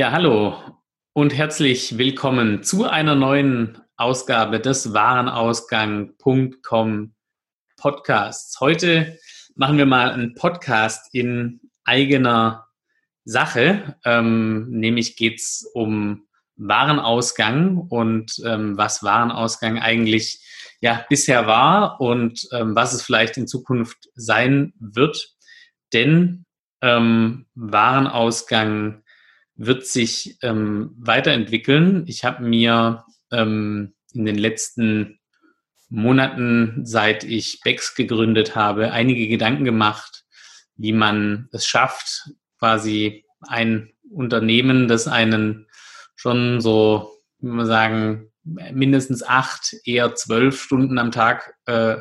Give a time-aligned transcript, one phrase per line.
[0.00, 0.56] Ja, hallo
[1.12, 7.14] und herzlich willkommen zu einer neuen Ausgabe des Warenausgang.com
[7.76, 8.58] Podcasts.
[8.60, 9.18] Heute
[9.56, 12.66] machen wir mal einen Podcast in eigener
[13.24, 13.98] Sache.
[14.06, 16.26] Ähm, nämlich geht es um
[16.56, 20.42] Warenausgang und ähm, was Warenausgang eigentlich
[20.80, 25.34] ja bisher war und ähm, was es vielleicht in Zukunft sein wird.
[25.92, 26.46] Denn
[26.80, 29.02] ähm, Warenausgang
[29.60, 32.04] wird sich ähm, weiterentwickeln.
[32.06, 35.20] Ich habe mir ähm, in den letzten
[35.90, 40.24] Monaten, seit ich Bex gegründet habe, einige Gedanken gemacht,
[40.76, 45.66] wie man es schafft, quasi ein Unternehmen, das einen
[46.14, 51.96] schon so, wie man sagen, mindestens acht, eher zwölf Stunden am Tag äh,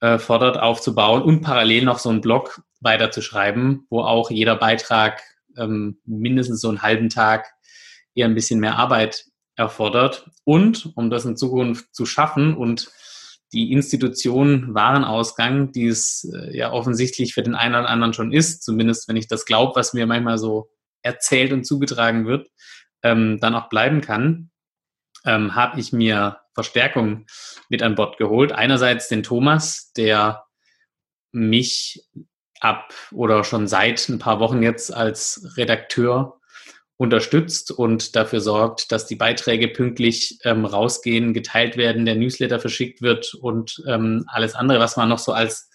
[0.00, 5.22] äh, fordert, aufzubauen und parallel noch so einen Blog weiterzuschreiben, wo auch jeder Beitrag
[5.56, 7.52] ähm, mindestens so einen halben Tag
[8.14, 10.30] eher ein bisschen mehr Arbeit erfordert.
[10.44, 12.90] Und um das in Zukunft zu schaffen und
[13.52, 18.62] die Institution Warenausgang, die es äh, ja offensichtlich für den einen oder anderen schon ist,
[18.64, 20.70] zumindest wenn ich das glaube, was mir manchmal so
[21.02, 22.48] erzählt und zugetragen wird,
[23.02, 24.50] ähm, dann auch bleiben kann,
[25.24, 27.26] ähm, habe ich mir Verstärkung
[27.68, 28.52] mit an Bord geholt.
[28.52, 30.44] Einerseits den Thomas, der
[31.32, 32.04] mich
[32.64, 36.40] ab oder schon seit ein paar Wochen jetzt als Redakteur
[36.96, 43.02] unterstützt und dafür sorgt, dass die Beiträge pünktlich ähm, rausgehen, geteilt werden, der Newsletter verschickt
[43.02, 45.70] wird und ähm, alles andere, was man noch so als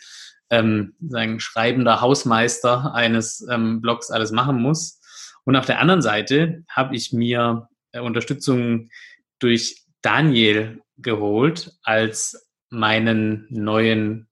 [0.49, 4.99] ähm, sagen, schreibender Hausmeister eines ähm, Blogs alles machen muss.
[5.43, 8.89] Und auf der anderen Seite habe ich mir äh, Unterstützung
[9.39, 14.28] durch Daniel geholt als meinen neuen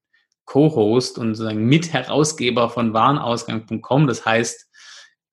[0.48, 4.08] Co-Host und sozusagen Mitherausgeber von Warenausgang.com.
[4.08, 4.68] Das heißt,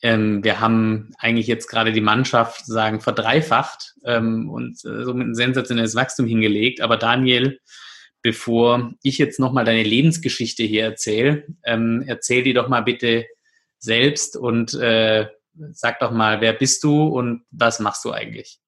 [0.02, 5.34] ähm, wir haben eigentlich jetzt gerade die Mannschaft sagen verdreifacht ähm, und äh, somit ein
[5.34, 6.82] sensationelles Wachstum hingelegt.
[6.82, 7.58] Aber Daniel,
[8.20, 13.24] bevor ich jetzt nochmal deine Lebensgeschichte hier erzähle, ähm, erzähl die doch mal bitte
[13.78, 15.28] selbst und äh,
[15.72, 18.58] sag doch mal, wer bist du und was machst du eigentlich?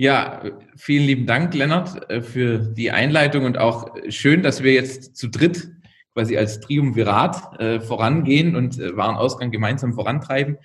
[0.00, 0.40] Ja,
[0.76, 5.28] vielen lieben Dank, Lennart, äh, für die Einleitung und auch schön, dass wir jetzt zu
[5.28, 5.68] dritt
[6.14, 10.56] quasi als Triumvirat äh, vorangehen und äh, Warenausgang gemeinsam vorantreiben.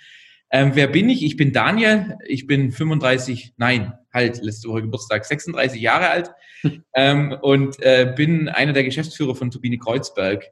[0.51, 1.21] Ähm, wer bin ich?
[1.25, 2.17] Ich bin Daniel.
[2.25, 6.31] Ich bin 35, nein, halt, letzte Woche Geburtstag, 36 Jahre alt
[6.95, 10.45] ähm, und äh, bin einer der Geschäftsführer von Turbine Kreuzberg.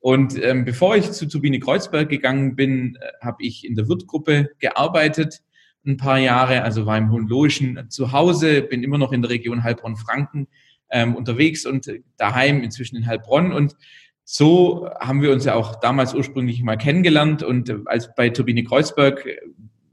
[0.00, 4.48] Und ähm, bevor ich zu Turbine Kreuzberg gegangen bin, äh, habe ich in der Wirtgruppe
[4.58, 5.42] gearbeitet
[5.86, 9.62] ein paar Jahre, also war im Hohenlohischen zu Hause, bin immer noch in der Region
[9.62, 10.48] Heilbronn-Franken
[10.90, 13.52] ähm, unterwegs und daheim inzwischen in Heilbronn.
[13.52, 13.76] Und
[14.24, 17.42] so haben wir uns ja auch damals ursprünglich mal kennengelernt.
[17.42, 19.26] Und äh, als bei Turbine Kreuzberg,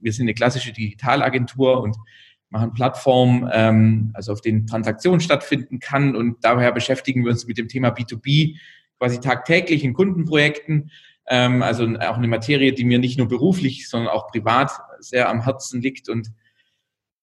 [0.02, 1.96] wir sind eine klassische Digitalagentur und
[2.50, 6.16] machen Plattformen, ähm, also auf denen Transaktionen stattfinden kann.
[6.16, 8.58] Und daher beschäftigen wir uns mit dem Thema B2B
[9.00, 10.92] quasi tagtäglich in Kundenprojekten.
[11.28, 14.72] Ähm, also auch eine Materie, die mir nicht nur beruflich, sondern auch privat
[15.03, 16.09] sehr am Herzen liegt.
[16.09, 16.31] Und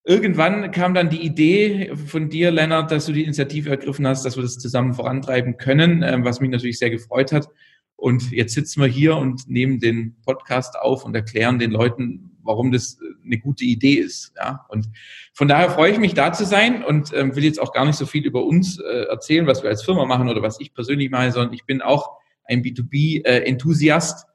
[0.04, 4.36] irgendwann kam dann die Idee von dir, Lennart, dass du die Initiative ergriffen hast, dass
[4.36, 7.48] wir das zusammen vorantreiben können, ähm, was mich natürlich sehr gefreut hat.
[7.96, 12.72] Und jetzt sitzen wir hier und nehmen den Podcast auf und erklären den Leuten, warum
[12.72, 14.32] das eine gute Idee ist.
[14.36, 14.88] Ja, und
[15.34, 17.96] von daher freue ich mich, da zu sein und ähm, will jetzt auch gar nicht
[17.96, 21.10] so viel über uns äh, erzählen, was wir als Firma machen oder was ich persönlich
[21.10, 24.26] mache, sondern ich bin auch ein B2B-Enthusiast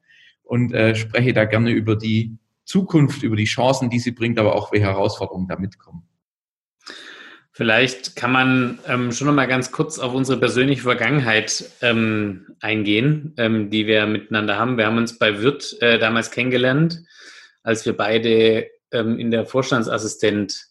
[0.44, 4.54] und äh, spreche da gerne über die Zukunft, über die Chancen, die sie bringt, aber
[4.54, 6.06] auch welche Herausforderungen damit kommen.
[7.52, 13.32] Vielleicht kann man ähm, schon noch mal ganz kurz auf unsere persönliche Vergangenheit ähm, eingehen,
[13.38, 14.76] ähm, die wir miteinander haben.
[14.76, 17.02] Wir haben uns bei Wirt äh, damals kennengelernt,
[17.62, 20.66] als wir beide ähm, in der Vorstandsassistent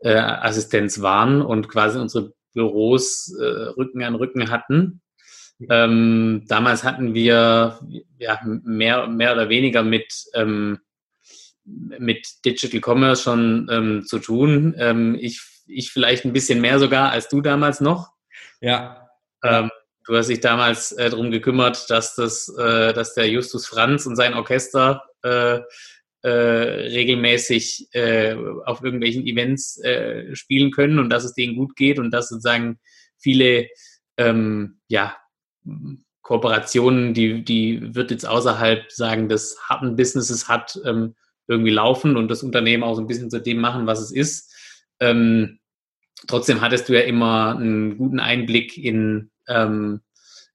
[0.00, 5.00] äh, waren und quasi unsere Büros äh, Rücken an Rücken hatten.
[5.70, 7.80] Ähm, damals hatten wir
[8.18, 10.80] ja, mehr, mehr oder weniger mit, ähm,
[11.64, 14.74] mit Digital Commerce schon ähm, zu tun.
[14.78, 18.10] Ähm, ich, ich vielleicht ein bisschen mehr sogar als du damals noch.
[18.60, 19.08] Ja.
[19.42, 19.70] Ähm,
[20.06, 24.16] du hast dich damals äh, darum gekümmert, dass, das, äh, dass der Justus Franz und
[24.16, 25.60] sein Orchester äh,
[26.22, 28.34] äh, regelmäßig äh,
[28.64, 32.78] auf irgendwelchen Events äh, spielen können und dass es denen gut geht und dass sozusagen
[33.18, 33.68] viele
[34.16, 35.16] ähm, ja,
[36.22, 41.14] Kooperationen, die, die wird jetzt außerhalb sagen, des harten Businesses hat, ähm,
[41.48, 44.52] irgendwie laufen und das Unternehmen auch so ein bisschen zu dem machen, was es ist.
[45.00, 45.58] Ähm,
[46.26, 50.00] trotzdem hattest du ja immer einen guten Einblick in, ähm,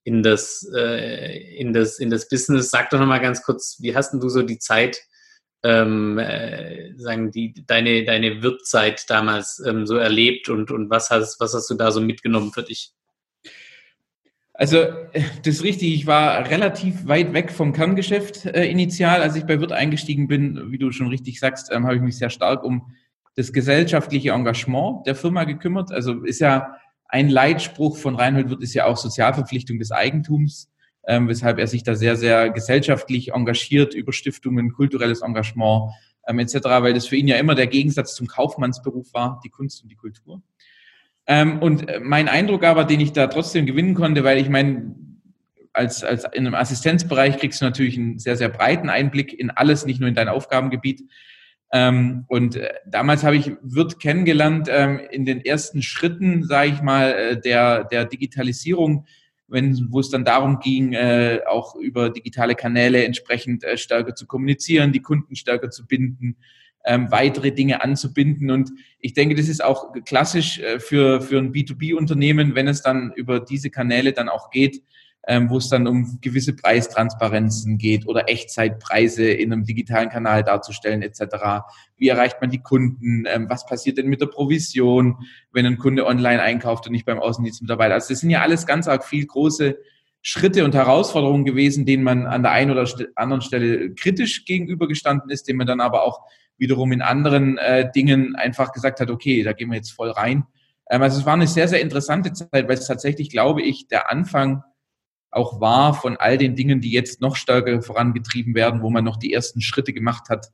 [0.04, 2.72] in, das, äh, in, das, in das Business.
[2.72, 5.00] Sag doch nochmal ganz kurz, wie hast denn du so die Zeit
[5.64, 11.40] ähm, äh, sagen die deine deine Wirtzeit damals ähm, so erlebt und und was hast
[11.40, 12.94] was hast du da so mitgenommen für dich?
[14.60, 14.84] Also
[15.14, 19.22] das ist richtig, ich war relativ weit weg vom Kerngeschäft äh, initial.
[19.22, 22.18] Als ich bei Wirt eingestiegen bin, wie du schon richtig sagst, ähm, habe ich mich
[22.18, 22.92] sehr stark um
[23.36, 25.94] das gesellschaftliche Engagement der Firma gekümmert.
[25.94, 26.76] Also ist ja
[27.08, 30.70] ein Leitspruch von Reinhold Wirt ist ja auch Sozialverpflichtung des Eigentums,
[31.08, 35.94] ähm, weshalb er sich da sehr, sehr gesellschaftlich engagiert über Stiftungen, kulturelles Engagement
[36.28, 39.82] ähm, etc., weil das für ihn ja immer der Gegensatz zum Kaufmannsberuf war, die Kunst
[39.82, 40.42] und die Kultur.
[41.30, 44.96] Ähm, und äh, mein Eindruck aber, den ich da trotzdem gewinnen konnte, weil ich meine,
[45.74, 49.86] als, als in einem Assistenzbereich kriegst du natürlich einen sehr, sehr breiten Einblick in alles,
[49.86, 51.04] nicht nur in dein Aufgabengebiet.
[51.72, 56.82] Ähm, und äh, damals habe ich Wirt kennengelernt ähm, in den ersten Schritten, sage ich
[56.82, 59.06] mal, äh, der, der Digitalisierung,
[59.48, 64.26] wenn, wo es dann darum ging, äh, auch über digitale Kanäle entsprechend äh, stärker zu
[64.26, 66.38] kommunizieren, die Kunden stärker zu binden,
[66.86, 68.52] ähm, weitere Dinge anzubinden.
[68.52, 73.12] Und ich denke, das ist auch klassisch äh, für, für ein B2B-Unternehmen, wenn es dann
[73.16, 74.82] über diese Kanäle dann auch geht,
[75.28, 81.02] ähm, wo es dann um gewisse Preistransparenzen geht oder Echtzeitpreise in einem digitalen Kanal darzustellen
[81.02, 81.66] etc.
[81.98, 83.26] Wie erreicht man die Kunden?
[83.28, 85.18] Ähm, was passiert denn mit der Provision,
[85.52, 87.94] wenn ein Kunde online einkauft und nicht beim Außendienstmitarbeiter?
[87.96, 89.78] Also das sind ja alles ganz arg viel große
[90.22, 95.48] Schritte und Herausforderungen gewesen, denen man an der einen oder anderen Stelle kritisch gegenübergestanden ist,
[95.48, 96.22] denen man dann aber auch
[96.60, 100.46] wiederum in anderen äh, Dingen einfach gesagt hat, okay, da gehen wir jetzt voll rein.
[100.90, 104.12] Ähm, also es war eine sehr, sehr interessante Zeit, weil es tatsächlich, glaube ich, der
[104.12, 104.64] Anfang
[105.32, 109.18] auch war von all den Dingen, die jetzt noch stärker vorangetrieben werden, wo man noch
[109.18, 110.48] die ersten Schritte gemacht hat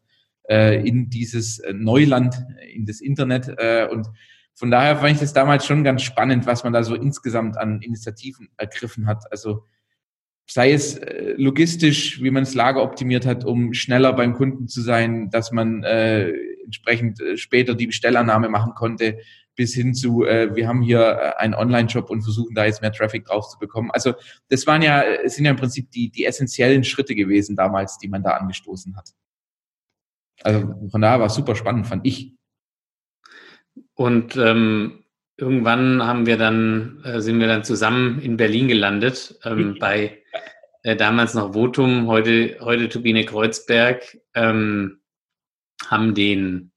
[0.49, 3.47] äh, in dieses äh, Neuland, in das Internet.
[3.57, 4.07] Äh, und
[4.53, 7.81] von daher fand ich das damals schon ganz spannend, was man da so insgesamt an
[7.81, 9.23] Initiativen ergriffen hat.
[9.31, 9.65] Also
[10.47, 14.81] sei es äh, logistisch, wie man das Lager optimiert hat, um schneller beim Kunden zu
[14.81, 16.31] sein, dass man äh,
[16.63, 19.19] entsprechend äh, später die Bestellannahme machen konnte,
[19.55, 22.91] bis hin zu, äh, wir haben hier äh, einen Online-Shop und versuchen da jetzt mehr
[22.91, 23.89] Traffic drauf zu bekommen.
[23.91, 24.13] Also
[24.49, 28.21] das waren ja, sind ja im Prinzip die, die essentiellen Schritte gewesen damals, die man
[28.21, 29.11] da angestoßen hat.
[30.43, 32.33] Also von daher war es super spannend, fand ich.
[33.93, 35.04] Und ähm,
[35.37, 40.21] irgendwann haben wir dann, äh, sind wir dann zusammen in Berlin gelandet, ähm, bei
[40.83, 44.99] äh, damals noch Votum, heute, heute Turbine Kreuzberg, ähm,
[45.87, 46.71] haben den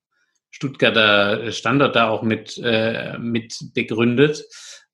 [0.50, 4.44] Stuttgarter Standort da auch mit, äh, mit begründet.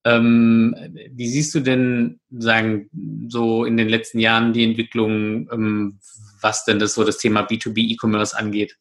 [0.05, 0.75] Ähm,
[1.13, 2.91] wie siehst du denn, sagen,
[3.29, 6.01] so in den letzten Jahren die Entwicklung, ähm,
[6.41, 8.77] was denn das so das Thema B2B E-Commerce angeht?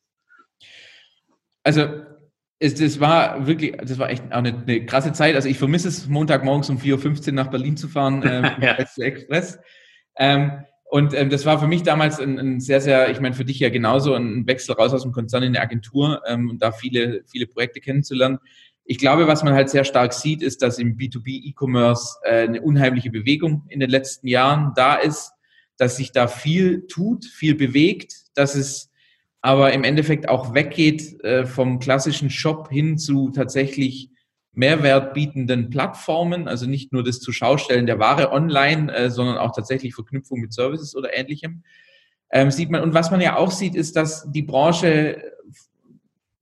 [1.63, 2.03] Also
[2.63, 5.35] es, das war wirklich, das war echt auch eine, eine, krasse Zeit.
[5.35, 8.77] Also ich vermisse es, Montagmorgens um 4.15 Uhr nach Berlin zu fahren, äh, ja.
[8.97, 9.59] Express.
[10.17, 13.43] Ähm, und ähm, das war für mich damals ein, ein, sehr, sehr, ich meine, für
[13.43, 16.71] dich ja genauso ein Wechsel raus aus dem Konzern in eine Agentur ähm, und da
[16.71, 18.39] viele, viele Projekte kennenzulernen.
[18.85, 22.61] Ich glaube, was man halt sehr stark sieht, ist, dass im B2B E-Commerce äh, eine
[22.61, 25.33] unheimliche Bewegung in den letzten Jahren da ist,
[25.77, 28.89] dass sich da viel tut, viel bewegt, dass es
[29.43, 34.09] aber im Endeffekt auch weggeht äh, vom klassischen Shop hin zu tatsächlich
[34.53, 39.95] Mehrwert bietenden Plattformen, also nicht nur das Zuschaustellen der Ware online, äh, sondern auch tatsächlich
[39.95, 41.63] Verknüpfung mit Services oder ähnlichem.
[42.31, 45.21] Ähm, sieht man, und was man ja auch sieht, ist, dass die Branche,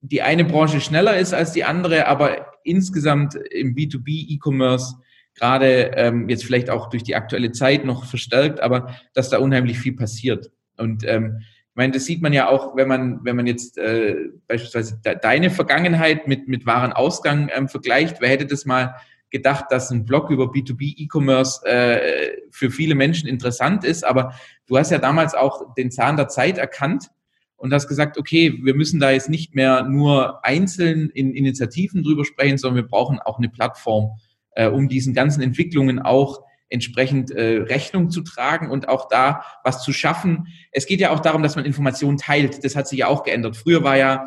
[0.01, 4.95] die eine Branche schneller ist als die andere, aber insgesamt im B2B E-Commerce
[5.33, 9.79] gerade ähm, jetzt vielleicht auch durch die aktuelle Zeit noch verstärkt, aber dass da unheimlich
[9.79, 10.51] viel passiert.
[10.77, 11.41] Und ähm,
[11.71, 15.17] ich meine, das sieht man ja auch, wenn man, wenn man jetzt äh, beispielsweise de
[15.21, 18.19] deine Vergangenheit mit, mit Warenausgang ähm, vergleicht.
[18.19, 18.95] Wer hätte das mal
[19.29, 24.03] gedacht, dass ein Blog über B2B E-Commerce äh, für viele Menschen interessant ist?
[24.03, 24.33] Aber
[24.67, 27.09] du hast ja damals auch den Zahn der Zeit erkannt
[27.55, 32.25] und hast gesagt, okay, wir müssen da jetzt nicht mehr nur einzeln in Initiativen drüber
[32.25, 34.17] sprechen, sondern wir brauchen auch eine Plattform,
[34.55, 39.83] äh, um diesen ganzen Entwicklungen auch entsprechend äh, Rechnung zu tragen und auch da was
[39.83, 40.47] zu schaffen.
[40.71, 42.63] Es geht ja auch darum, dass man Informationen teilt.
[42.63, 43.57] Das hat sich ja auch geändert.
[43.57, 44.25] Früher war ja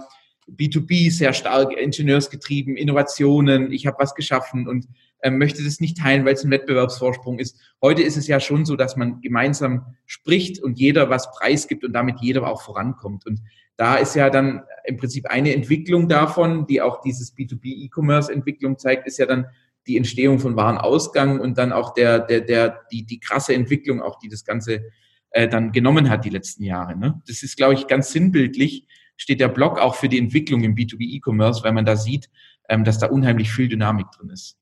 [0.48, 4.86] B2B sehr stark ingenieursgetrieben, Innovationen, ich habe was geschaffen und
[5.20, 7.58] äh, möchte das nicht teilen, weil es ein Wettbewerbsvorsprung ist.
[7.80, 11.94] Heute ist es ja schon so, dass man gemeinsam spricht und jeder was preisgibt und
[11.94, 13.26] damit jeder auch vorankommt.
[13.26, 13.40] Und
[13.76, 18.78] da ist ja dann im Prinzip eine Entwicklung davon, die auch dieses B2B E-Commerce Entwicklung
[18.78, 19.46] zeigt, ist ja dann
[19.86, 24.18] die Entstehung von Warenausgang und dann auch der, der, der, die, die krasse Entwicklung, auch
[24.18, 24.84] die das Ganze
[25.30, 26.96] äh, dann genommen hat die letzten Jahre.
[26.96, 27.22] Ne?
[27.26, 28.86] Das ist, glaube ich, ganz sinnbildlich,
[29.16, 32.30] steht der Blog auch für die Entwicklung im B2B E-Commerce, weil man da sieht,
[32.68, 34.56] ähm, dass da unheimlich viel Dynamik drin ist.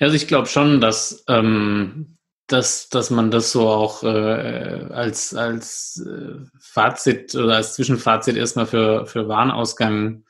[0.00, 2.14] Also ich glaube schon, dass ähm,
[2.46, 8.66] dass, dass man das so auch äh, als, als äh, Fazit oder als Zwischenfazit erstmal
[8.66, 10.24] für, für Warenausgang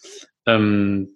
[0.47, 1.09] ähm,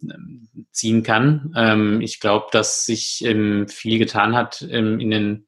[0.72, 1.52] ziehen kann.
[1.56, 5.46] Ähm, ich glaube, dass sich ähm, viel getan hat ähm, in, den,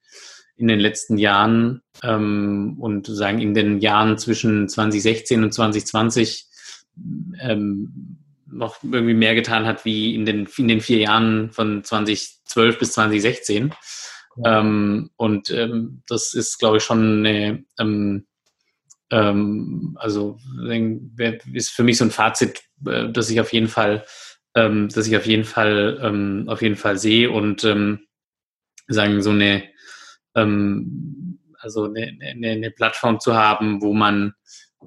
[0.56, 6.46] in den letzten Jahren ähm, und sagen in den Jahren zwischen 2016 und 2020
[7.40, 12.78] ähm, noch irgendwie mehr getan hat wie in den, in den vier Jahren von 2012
[12.78, 13.72] bis 2016.
[14.44, 14.60] Ja.
[14.60, 15.54] Und
[16.08, 17.64] das ist, glaube ich, schon eine,
[19.08, 20.38] also
[21.52, 24.04] ist für mich so ein Fazit, äh, dass ich auf jeden Fall,
[24.54, 28.06] ähm, dass ich auf jeden Fall, ähm, auf jeden Fall sehe und ähm,
[28.88, 29.64] sagen so eine,
[30.34, 34.34] ähm, also eine, eine, eine Plattform zu haben, wo man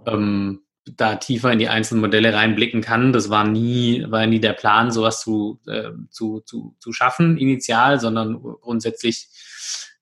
[0.06, 3.14] ähm, da tiefer in die einzelnen Modelle reinblicken kann.
[3.14, 8.00] Das war nie, war nie der Plan, sowas zu, äh, zu, zu, zu schaffen initial,
[8.00, 9.28] sondern grundsätzlich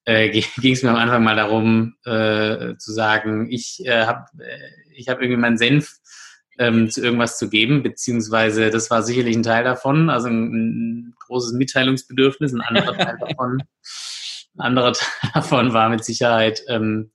[0.04, 0.28] äh,
[0.60, 5.20] ging es mir am Anfang mal darum äh, zu sagen, ich äh, habe äh, hab
[5.20, 5.98] irgendwie meinen Senf
[6.58, 11.14] ähm, zu irgendwas zu geben, beziehungsweise das war sicherlich ein Teil davon, also ein, ein
[11.26, 13.62] großes Mitteilungsbedürfnis, ein anderer Teil davon.
[14.56, 17.10] Ein anderer Teil davon war mit Sicherheit ähm,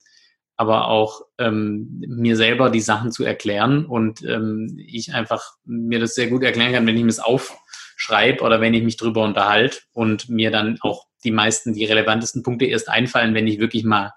[0.58, 6.16] aber auch ähm, mir selber die Sachen zu erklären und ähm, ich einfach mir das
[6.16, 9.78] sehr gut erklären kann, wenn ich mir es aufschreibe oder wenn ich mich drüber unterhalte
[9.94, 14.14] und mir dann auch die meisten, die relevantesten Punkte erst einfallen, wenn ich wirklich mal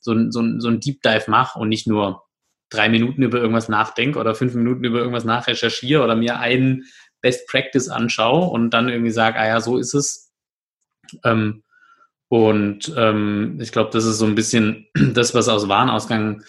[0.00, 2.23] so, so, so ein Deep Dive mache und nicht nur
[2.70, 6.84] drei Minuten über irgendwas nachdenke oder fünf Minuten über irgendwas nachrecherchiere oder mir einen
[7.20, 10.32] Best Practice anschaue und dann irgendwie sage, ah ja, so ist es.
[11.24, 11.62] Ähm,
[12.28, 16.42] und ähm, ich glaube, das ist so ein bisschen das, was aus Warenausgang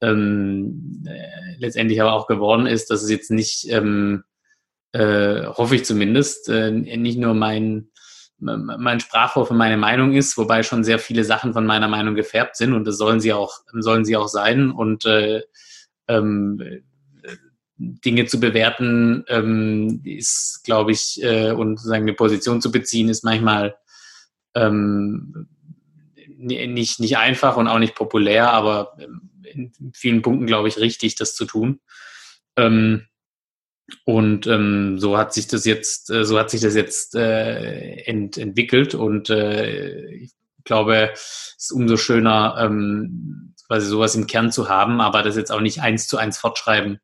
[0.00, 4.24] ähm, äh, letztendlich aber auch geworden ist, dass es jetzt nicht, ähm,
[4.92, 7.91] äh, hoffe ich zumindest, äh, nicht nur mein,
[8.42, 12.56] mein Sprachrohr für meine Meinung ist, wobei schon sehr viele Sachen von meiner Meinung gefärbt
[12.56, 14.70] sind und das sollen sie auch, sollen sie auch sein.
[14.70, 15.42] Und äh,
[16.08, 16.82] ähm,
[17.76, 23.24] Dinge zu bewerten ähm, ist, glaube ich, äh, und sozusagen eine Position zu beziehen, ist
[23.24, 23.76] manchmal
[24.54, 25.48] ähm,
[26.36, 28.96] nicht, nicht einfach und auch nicht populär, aber
[29.44, 31.80] in vielen Punkten, glaube ich, richtig, das zu tun.
[32.56, 33.06] Ähm,
[34.04, 38.38] und ähm, so hat sich das jetzt, äh, so hat sich das jetzt äh, ent,
[38.38, 40.32] entwickelt und äh, ich
[40.64, 45.50] glaube, es ist umso schöner, ähm, quasi sowas im Kern zu haben, aber das jetzt
[45.50, 47.00] auch nicht eins zu eins fortschreiben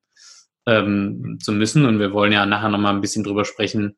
[0.67, 1.87] ähm, zu müssen.
[1.87, 3.97] Und wir wollen ja nachher nochmal ein bisschen drüber sprechen,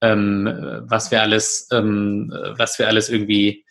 [0.00, 0.46] ähm,
[0.88, 3.64] was wir alles, ähm, was wir alles irgendwie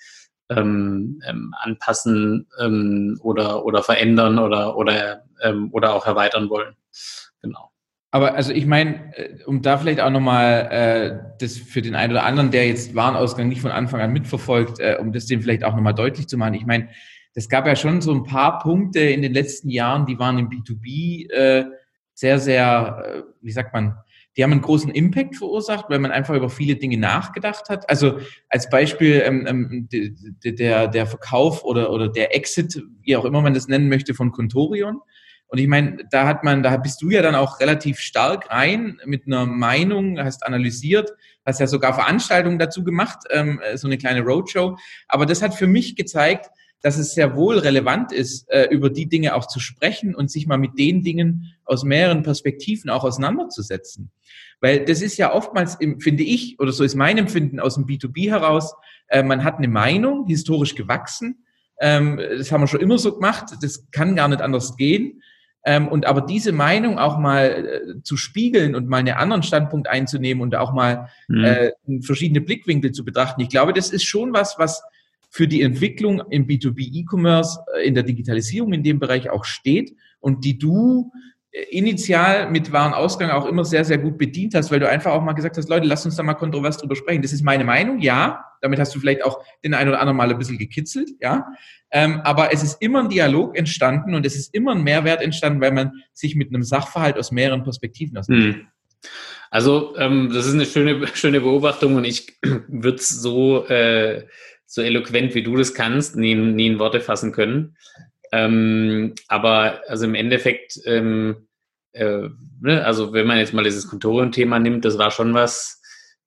[0.50, 6.76] ähm, ähm anpassen ähm, oder, oder verändern oder, oder, ähm, oder auch erweitern wollen.
[7.42, 7.72] Genau.
[8.16, 12.14] Aber also ich meine, äh, um da vielleicht auch nochmal äh, das für den einen
[12.14, 15.66] oder anderen, der jetzt Warenausgang nicht von Anfang an mitverfolgt, äh, um das dem vielleicht
[15.66, 16.54] auch nochmal deutlich zu machen.
[16.54, 16.88] Ich meine,
[17.34, 20.48] es gab ja schon so ein paar Punkte in den letzten Jahren, die waren im
[20.48, 21.66] B2B äh,
[22.14, 23.98] sehr, sehr, äh, wie sagt man,
[24.38, 27.90] die haben einen großen Impact verursacht, weil man einfach über viele Dinge nachgedacht hat.
[27.90, 29.90] Also als Beispiel ähm, ähm,
[30.42, 34.32] der, der Verkauf oder, oder der Exit, wie auch immer man das nennen möchte, von
[34.32, 35.02] Contorion.
[35.48, 39.00] Und ich meine, da hat man, da bist du ja dann auch relativ stark rein
[39.06, 41.12] mit einer Meinung, hast analysiert,
[41.46, 44.78] hast ja sogar Veranstaltungen dazu gemacht, ähm, so eine kleine Roadshow.
[45.08, 46.50] Aber das hat für mich gezeigt,
[46.82, 50.46] dass es sehr wohl relevant ist, äh, über die Dinge auch zu sprechen und sich
[50.46, 54.12] mal mit den Dingen aus mehreren Perspektiven auch auseinanderzusetzen.
[54.62, 58.30] Weil das ist ja oftmals, finde ich, oder so ist mein Empfinden aus dem B2B
[58.30, 58.76] heraus,
[59.08, 61.46] äh, man hat eine Meinung, historisch gewachsen,
[61.80, 65.22] ähm, das haben wir schon immer so gemacht, das kann gar nicht anders gehen.
[65.66, 67.48] Ähm, und aber diese Meinung auch mal
[67.98, 71.44] äh, zu spiegeln und mal einen anderen Standpunkt einzunehmen und auch mal mhm.
[71.44, 74.84] äh, verschiedene Blickwinkel zu betrachten, ich glaube, das ist schon was, was
[75.32, 79.96] für die Entwicklung im B2B E-Commerce, äh, in der Digitalisierung in dem Bereich auch steht
[80.20, 81.12] und die du
[81.70, 85.34] initial mit Warenausgang auch immer sehr, sehr gut bedient hast, weil du einfach auch mal
[85.34, 87.22] gesagt hast, Leute, lass uns da mal kontrovers drüber sprechen.
[87.22, 88.44] Das ist meine Meinung, ja.
[88.62, 91.48] Damit hast du vielleicht auch den einen oder anderen Mal ein bisschen gekitzelt, ja.
[91.92, 95.62] Ähm, aber es ist immer ein Dialog entstanden und es ist immer ein Mehrwert entstanden,
[95.62, 98.66] weil man sich mit einem Sachverhalt aus mehreren Perspektiven auseinandersetzt.
[98.66, 99.10] Hm.
[99.50, 104.26] Also ähm, das ist eine schöne, schöne Beobachtung und ich würde es so äh,
[104.66, 107.78] so eloquent, wie du das kannst, nie, nie in Worte fassen können.
[108.36, 111.48] Ähm, aber also im Endeffekt, ähm,
[111.94, 112.28] äh,
[112.60, 115.82] ne, also wenn man jetzt mal dieses Kontorium-Thema nimmt, das war schon was,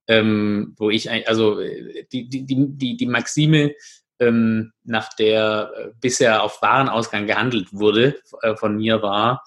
[0.07, 3.75] ähm, wo ich, also die, die, die, die Maxime,
[4.21, 9.45] ähm, nach der äh, bisher auf Warenausgang gehandelt wurde, äh, von mir war,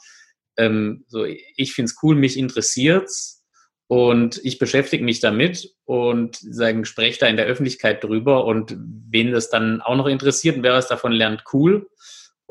[0.56, 3.44] ähm, so ich finde es cool, mich interessiert's
[3.88, 9.32] und ich beschäftige mich damit und sagen, spreche da in der Öffentlichkeit drüber und wen
[9.32, 11.90] das dann auch noch interessiert und wer was davon lernt, cool.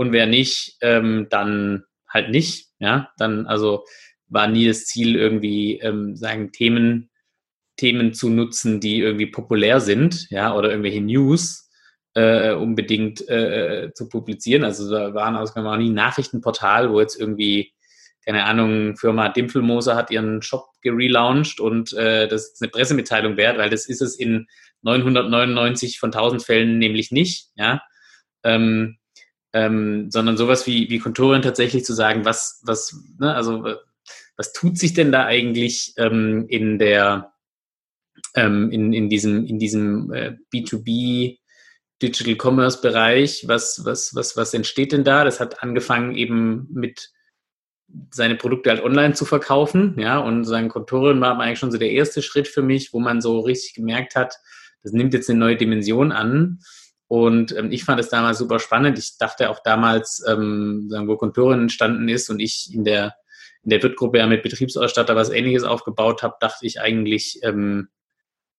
[0.01, 2.69] Und wer nicht, ähm, dann halt nicht.
[2.79, 3.85] Ja, dann also
[4.29, 7.11] war nie das Ziel, irgendwie ähm, sagen Themen,
[7.77, 11.69] Themen zu nutzen, die irgendwie populär sind, ja, oder irgendwelche News
[12.15, 14.65] äh, unbedingt äh, zu publizieren.
[14.65, 17.75] Also da waren ausgegangen nie ein Nachrichtenportal, wo jetzt irgendwie
[18.25, 23.59] keine Ahnung, Firma Dimpfelmoser hat ihren Shop gelauncht und äh, das ist eine Pressemitteilung wert,
[23.59, 24.47] weil das ist es in
[24.81, 27.83] 999 von 1000 Fällen nämlich nicht, ja,
[28.45, 28.97] ähm,
[29.53, 33.65] ähm, sondern sowas wie, wie Kontorin tatsächlich zu sagen, was, was, ne, also
[34.37, 37.33] was tut sich denn da eigentlich ähm, in der,
[38.35, 41.39] ähm, in, in diesem, in diesem äh, B2B
[42.03, 45.25] Digital Commerce Bereich, was, was, was, was entsteht denn da?
[45.25, 47.11] Das hat angefangen eben mit
[48.11, 51.91] seine Produkte halt online zu verkaufen, ja, und sein Kontorin war eigentlich schon so der
[51.91, 54.37] erste Schritt für mich, wo man so richtig gemerkt hat,
[54.83, 56.61] das nimmt jetzt eine neue Dimension an.
[57.11, 58.97] Und ähm, ich fand es damals super spannend.
[58.97, 63.17] Ich dachte auch damals, ähm, wo Kontorin entstanden ist und ich in der
[63.65, 67.89] in der Wirt-Gruppe ja mit Betriebsausstatter was ähnliches aufgebaut habe, dachte ich eigentlich ähm,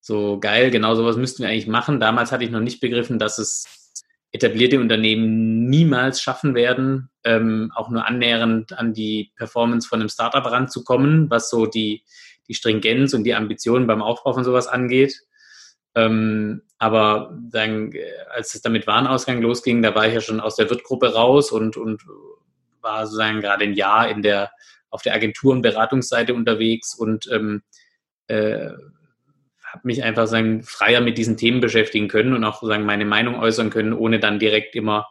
[0.01, 2.01] so geil, genau sowas müssten wir eigentlich machen.
[2.01, 3.93] Damals hatte ich noch nicht begriffen, dass es
[4.33, 10.45] etablierte Unternehmen niemals schaffen werden, ähm, auch nur annähernd an die Performance von einem Startup
[10.45, 12.03] ranzukommen, was so die,
[12.49, 15.21] die Stringenz und die Ambitionen beim Aufbau von sowas angeht.
[15.95, 17.91] Ähm, aber dann,
[18.29, 21.77] als es damit Warenausgang losging, da war ich ja schon aus der Wirtgruppe raus und,
[21.77, 22.01] und
[22.81, 24.51] war sozusagen gerade ein Jahr in der,
[24.89, 27.61] auf der Agentur- und Beratungsseite unterwegs und ähm,
[28.27, 28.69] äh,
[29.63, 33.39] habe mich einfach sagen, freier mit diesen Themen beschäftigen können und auch sagen, meine Meinung
[33.39, 35.07] äußern können, ohne dann direkt immer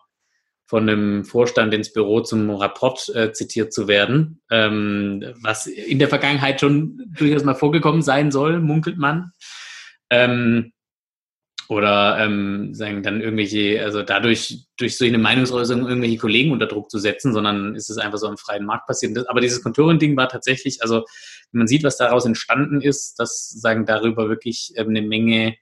[0.66, 6.08] von einem Vorstand ins Büro zum Rapport äh, zitiert zu werden, ähm, was in der
[6.08, 9.32] Vergangenheit schon durchaus mal vorgekommen sein soll, munkelt man.
[10.11, 10.73] Ähm,
[11.71, 16.90] oder ähm, sagen dann irgendwelche, also dadurch durch so eine Meinungsäußerung irgendwelche Kollegen unter Druck
[16.90, 19.29] zu setzen, sondern ist es einfach so am freien Markt passiert.
[19.29, 21.05] Aber dieses Contouring-Ding war tatsächlich, also
[21.53, 25.55] man sieht, was daraus entstanden ist, dass sagen darüber wirklich ähm, eine Menge,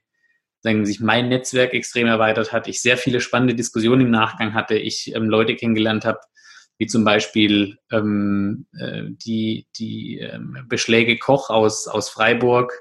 [0.61, 4.79] sagen sich mein Netzwerk extrem erweitert hat, ich sehr viele spannende Diskussionen im Nachgang hatte,
[4.79, 6.21] ich ähm, Leute kennengelernt habe,
[6.79, 12.73] wie zum Beispiel ähm, äh, die, die ähm, Beschläge Koch aus, aus Freiburg,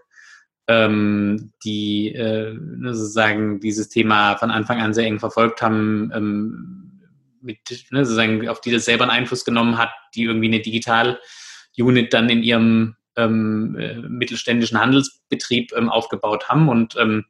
[0.68, 7.00] ähm, die äh, ne, sozusagen dieses Thema von Anfang an sehr eng verfolgt haben, ähm,
[7.40, 7.58] mit,
[7.90, 12.28] ne, sozusagen, auf die das selber einen Einfluss genommen hat, die irgendwie eine Digital-Unit dann
[12.28, 17.24] in ihrem ähm, äh, mittelständischen Handelsbetrieb ähm, aufgebaut haben und ähm,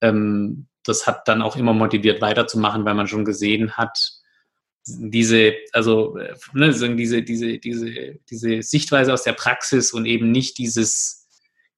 [0.00, 3.96] ähm, das hat dann auch immer motiviert weiterzumachen, weil man schon gesehen hat,
[4.86, 10.56] diese, also äh, ne, diese, diese, diese, diese Sichtweise aus der Praxis und eben nicht
[10.56, 11.19] dieses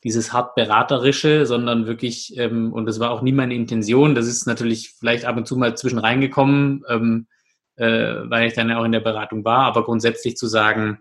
[0.05, 4.47] dieses hart beraterische, sondern wirklich, ähm, und das war auch nie meine Intention, das ist
[4.47, 7.27] natürlich vielleicht ab und zu mal zwischen reingekommen, ähm,
[7.77, 11.01] äh, weil ich dann ja auch in der Beratung war, aber grundsätzlich zu sagen,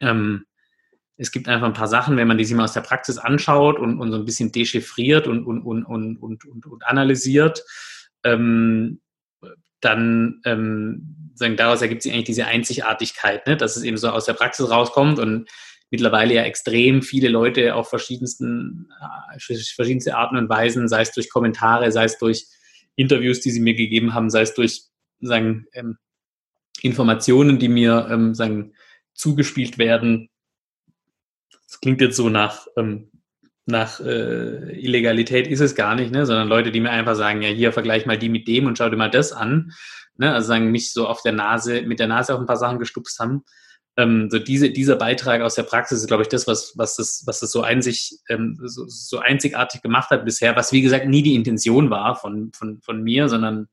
[0.00, 0.44] ähm,
[1.16, 3.78] es gibt einfach ein paar Sachen, wenn man die sich mal aus der Praxis anschaut
[3.78, 7.64] und, und so ein bisschen dechiffriert und, und, und, und, und, und, und analysiert,
[8.24, 9.00] ähm,
[9.80, 13.56] dann ähm, sagen, daraus ergibt sich eigentlich diese Einzigartigkeit, ne?
[13.56, 15.48] dass es eben so aus der Praxis rauskommt und
[15.92, 21.28] mittlerweile ja extrem viele Leute auf verschiedensten, äh, verschiedenste Arten und Weisen, sei es durch
[21.28, 22.46] Kommentare, sei es durch
[22.96, 24.84] Interviews, die sie mir gegeben haben, sei es durch
[25.20, 25.98] sagen, ähm,
[26.80, 28.72] Informationen, die mir ähm, sagen,
[29.12, 30.30] zugespielt werden.
[31.66, 33.10] Das klingt jetzt so nach, ähm,
[33.66, 36.24] nach äh, Illegalität ist es gar nicht, ne?
[36.24, 38.88] sondern Leute, die mir einfach sagen, ja, hier vergleich mal die mit dem und schau
[38.88, 39.72] dir mal das an.
[40.16, 40.32] Ne?
[40.32, 43.18] Also sagen, mich so auf der Nase, mit der Nase auf ein paar Sachen gestupst
[43.18, 43.44] haben
[43.96, 47.24] ähm, so diese, dieser Beitrag aus der Praxis ist, glaube ich, das, was, was das,
[47.26, 51.22] was das so, einzig, ähm, so, so einzigartig gemacht hat bisher, was wie gesagt nie
[51.22, 53.68] die Intention war von, von, von mir, sondern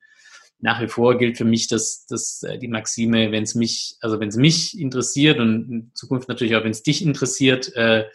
[0.61, 4.19] nach wie vor gilt für mich dass, dass äh, die Maxime, wenn es mich, also
[4.19, 8.05] wenn es mich interessiert und in Zukunft natürlich auch, wenn es dich interessiert, äh,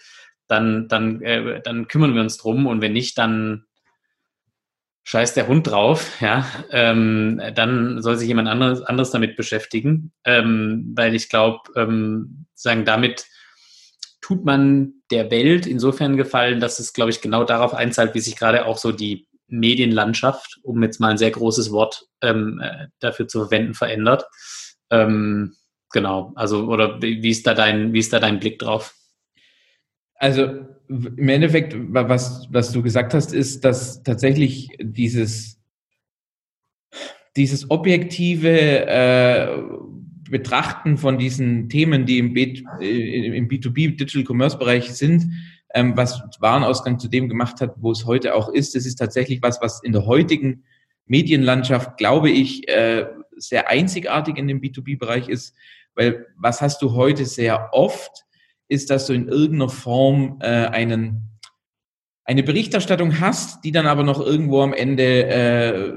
[0.47, 3.65] dann, dann, äh, dann kümmern wir uns drum und wenn nicht, dann
[5.05, 10.93] scheiß der Hund drauf, ja, ähm, dann soll sich jemand anderes, anderes damit beschäftigen, ähm,
[10.97, 13.27] weil ich glaube, ähm, sagen, damit
[14.23, 18.37] tut man der Welt insofern gefallen, dass es, glaube ich, genau darauf einzahlt, wie sich
[18.37, 23.29] gerade auch so die Medienlandschaft, um jetzt mal ein sehr großes Wort ähm, äh, dafür
[23.29, 24.25] zu verwenden, verändert.
[24.89, 25.55] Ähm,
[25.93, 28.95] genau, also, oder wie ist da dein, wie ist da dein Blick drauf?
[30.25, 35.61] Also im Endeffekt, was, was du gesagt hast, ist, dass tatsächlich dieses,
[37.37, 39.49] dieses objektive äh,
[40.31, 45.31] Betrachten von diesen Themen, die im, B, äh, im B2B Digital Commerce Bereich sind,
[45.75, 48.75] ähm, was Warenausgang zu dem gemacht hat, wo es heute auch ist.
[48.75, 50.63] Das ist tatsächlich was, was in der heutigen
[51.05, 53.05] Medienlandschaft, glaube ich, äh,
[53.37, 55.55] sehr einzigartig in dem B2B-Bereich ist,
[55.95, 58.25] weil was hast du heute sehr oft,
[58.69, 61.31] ist, dass du in irgendeiner Form äh, einen
[62.27, 65.93] eine Berichterstattung hast, die dann aber noch irgendwo am Ende äh,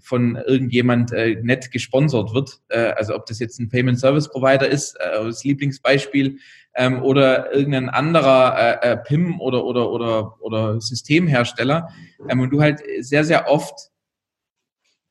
[0.00, 2.60] von irgendjemand äh, nett gesponsert wird.
[2.68, 6.38] Äh, also ob das jetzt ein Payment Service Provider ist, äh, das Lieblingsbeispiel,
[6.74, 11.88] ähm, oder irgendein anderer äh, äh, PIM oder, oder, oder, oder Systemhersteller.
[12.28, 13.90] Ähm, und du halt sehr, sehr oft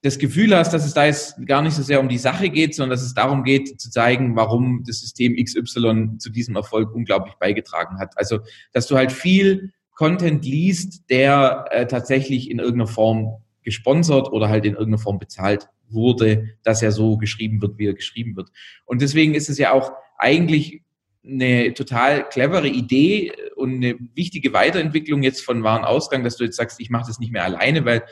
[0.04, 2.76] das Gefühl hast, dass es da jetzt gar nicht so sehr um die Sache geht,
[2.76, 7.36] sondern dass es darum geht, zu zeigen, warum das System XY zu diesem Erfolg unglaublich
[7.36, 8.14] beigetragen hat.
[8.16, 8.40] Also,
[8.74, 14.66] dass du halt viel Content liest, der äh, tatsächlich in irgendeiner Form gesponsert oder halt
[14.66, 18.50] in irgendeiner Form bezahlt wurde, dass er so geschrieben wird, wie er geschrieben wird.
[18.86, 20.84] Und deswegen ist es ja auch eigentlich
[21.26, 26.80] eine total clevere Idee und eine wichtige Weiterentwicklung jetzt von Warenausgang, dass du jetzt sagst,
[26.80, 28.04] ich mache das nicht mehr alleine, weil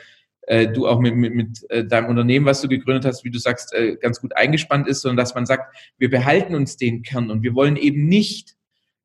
[0.46, 3.38] äh, du auch mit, mit, mit äh, deinem Unternehmen, was du gegründet hast, wie du
[3.38, 7.30] sagst, äh, ganz gut eingespannt ist, sondern dass man sagt, wir behalten uns den Kern
[7.30, 8.56] und wir wollen eben nicht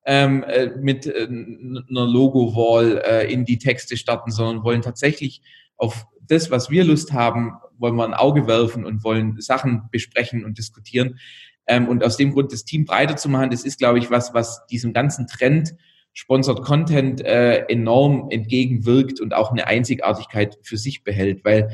[0.06, 5.42] ähm, äh, mit äh, einer Logo-Wall äh, in die Texte starten, sondern wollen tatsächlich
[5.78, 10.46] auf das, was wir Lust haben, wollen wir ein Auge werfen und wollen Sachen besprechen
[10.46, 11.20] und diskutieren.
[11.68, 14.34] Ähm, und aus dem Grund das Team breiter zu machen, das ist, glaube ich, was,
[14.34, 15.76] was diesem ganzen Trend
[16.14, 21.72] Sponsored Content äh, enorm entgegenwirkt und auch eine Einzigartigkeit für sich behält, weil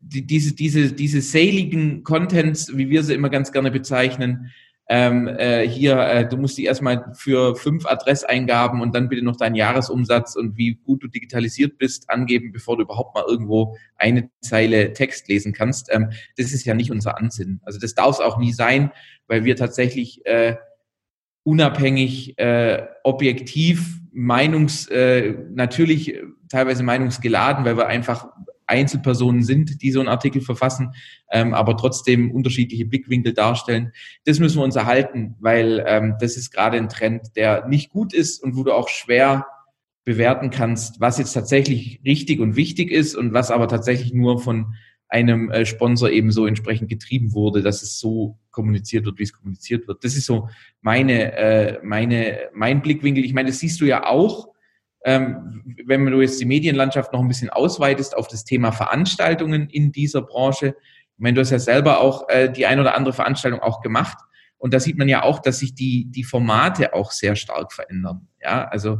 [0.00, 4.52] die, diese, diese, diese saligen Contents, wie wir sie immer ganz gerne bezeichnen,
[4.86, 9.36] ähm, äh, hier, äh, du musst die erstmal für fünf Adresseingaben und dann bitte noch
[9.36, 14.28] deinen Jahresumsatz und wie gut du digitalisiert bist angeben, bevor du überhaupt mal irgendwo eine
[14.42, 15.88] Zeile Text lesen kannst.
[15.90, 17.62] Ähm, das ist ja nicht unser Ansinnen.
[17.64, 18.90] Also das darf es auch nie sein,
[19.26, 20.56] weil wir tatsächlich äh,
[21.44, 28.28] unabhängig, äh, objektiv, meinungs, äh, natürlich teilweise meinungsgeladen, weil wir einfach
[28.66, 30.92] Einzelpersonen sind, die so einen Artikel verfassen,
[31.30, 33.92] ähm, aber trotzdem unterschiedliche Blickwinkel darstellen.
[34.24, 38.14] Das müssen wir uns erhalten, weil ähm, das ist gerade ein Trend, der nicht gut
[38.14, 39.46] ist und wo du auch schwer
[40.04, 44.74] bewerten kannst, was jetzt tatsächlich richtig und wichtig ist und was aber tatsächlich nur von
[45.14, 49.32] einem äh, Sponsor eben so entsprechend getrieben wurde, dass es so kommuniziert wird, wie es
[49.32, 50.02] kommuniziert wird.
[50.02, 50.48] Das ist so
[50.80, 53.24] meine, äh, meine, mein Blickwinkel.
[53.24, 54.48] Ich meine, das siehst du ja auch,
[55.04, 59.92] ähm, wenn du jetzt die Medienlandschaft noch ein bisschen ausweitest auf das Thema Veranstaltungen in
[59.92, 60.74] dieser Branche.
[61.14, 64.18] Ich meine, du hast ja selber auch äh, die ein oder andere Veranstaltung auch gemacht.
[64.58, 68.26] Und da sieht man ja auch, dass sich die, die Formate auch sehr stark verändern.
[68.42, 68.98] Ja, also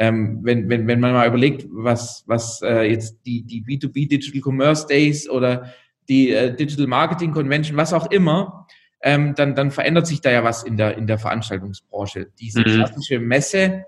[0.00, 4.40] ähm, wenn, wenn, wenn man mal überlegt, was, was äh, jetzt die, die B2B Digital
[4.40, 5.74] Commerce Days oder
[6.08, 8.66] die äh, Digital Marketing Convention, was auch immer,
[9.02, 12.28] ähm, dann, dann verändert sich da ja was in der, in der Veranstaltungsbranche.
[12.40, 12.76] Diese mhm.
[12.76, 13.84] klassische Messe,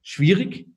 [0.00, 0.68] schwierig.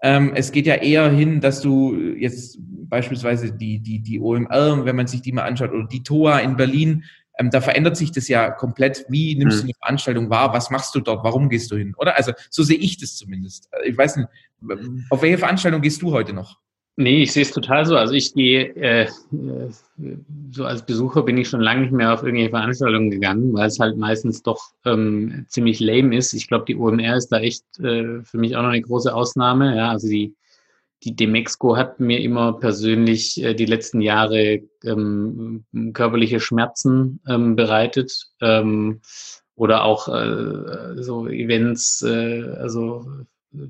[0.00, 4.94] Ähm, es geht ja eher hin, dass du jetzt beispielsweise die, die, die OMR, wenn
[4.94, 7.04] man sich die mal anschaut, oder die TOA in Berlin,
[7.38, 9.04] ähm, da verändert sich das ja komplett.
[9.08, 9.70] Wie nimmst du mhm.
[9.70, 10.52] eine Veranstaltung wahr?
[10.52, 11.24] Was machst du dort?
[11.24, 11.94] Warum gehst du hin?
[11.96, 12.16] Oder?
[12.16, 13.68] Also so sehe ich das zumindest.
[13.84, 14.28] Ich weiß nicht,
[15.10, 16.58] auf welche Veranstaltung gehst du heute noch?
[16.96, 17.96] Nee, ich sehe es total so.
[17.96, 19.08] Also ich gehe, äh,
[20.52, 23.80] so als Besucher bin ich schon lange nicht mehr auf irgendwelche Veranstaltungen gegangen, weil es
[23.80, 26.32] halt meistens doch ähm, ziemlich lame ist.
[26.34, 29.76] Ich glaube, die OMR ist da echt äh, für mich auch noch eine große Ausnahme.
[29.76, 30.36] Ja, also die
[31.04, 38.30] die Demexco hat mir immer persönlich äh, die letzten Jahre ähm, körperliche Schmerzen ähm, bereitet
[38.40, 39.00] ähm,
[39.54, 43.06] oder auch äh, so Events, äh, also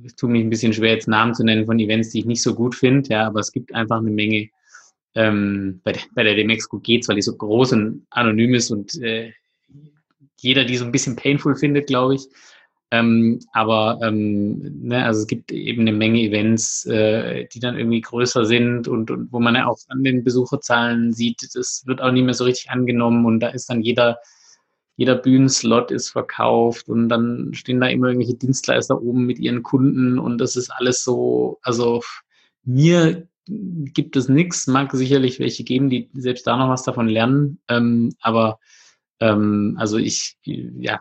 [0.05, 2.43] ich tue mich ein bisschen schwer, jetzt Namen zu nennen von Events, die ich nicht
[2.43, 4.49] so gut finde, ja, aber es gibt einfach eine Menge.
[5.17, 9.01] Ähm, bei, der, bei der Demexco geht's, weil die so groß und anonym ist und
[9.01, 9.33] äh,
[10.39, 12.23] jeder die so ein bisschen painful findet, glaube ich.
[12.91, 18.01] Ähm, aber ähm, ne, also es gibt eben eine Menge Events, äh, die dann irgendwie
[18.01, 22.13] größer sind und, und wo man ja auch an den Besucherzahlen sieht, das wird auch
[22.13, 24.19] nicht mehr so richtig angenommen und da ist dann jeder,
[24.97, 30.19] jeder Bühnenslot ist verkauft und dann stehen da immer irgendwelche Dienstleister oben mit ihren Kunden
[30.19, 32.03] und das ist alles so, also
[32.65, 37.59] mir gibt es nichts, mag sicherlich welche geben, die selbst da noch was davon lernen,
[37.69, 38.59] ähm, aber
[39.21, 41.01] ähm, also ich, ja,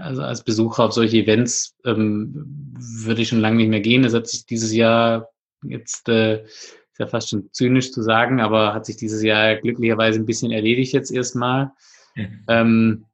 [0.00, 4.02] also als Besucher auf solche Events ähm, würde ich schon lange nicht mehr gehen.
[4.02, 5.28] Das hat sich dieses Jahr
[5.62, 10.18] jetzt, äh, ist ja fast schon zynisch zu sagen, aber hat sich dieses Jahr glücklicherweise
[10.18, 11.72] ein bisschen erledigt jetzt erstmal.
[12.14, 12.44] Mhm.
[12.48, 13.06] Ähm,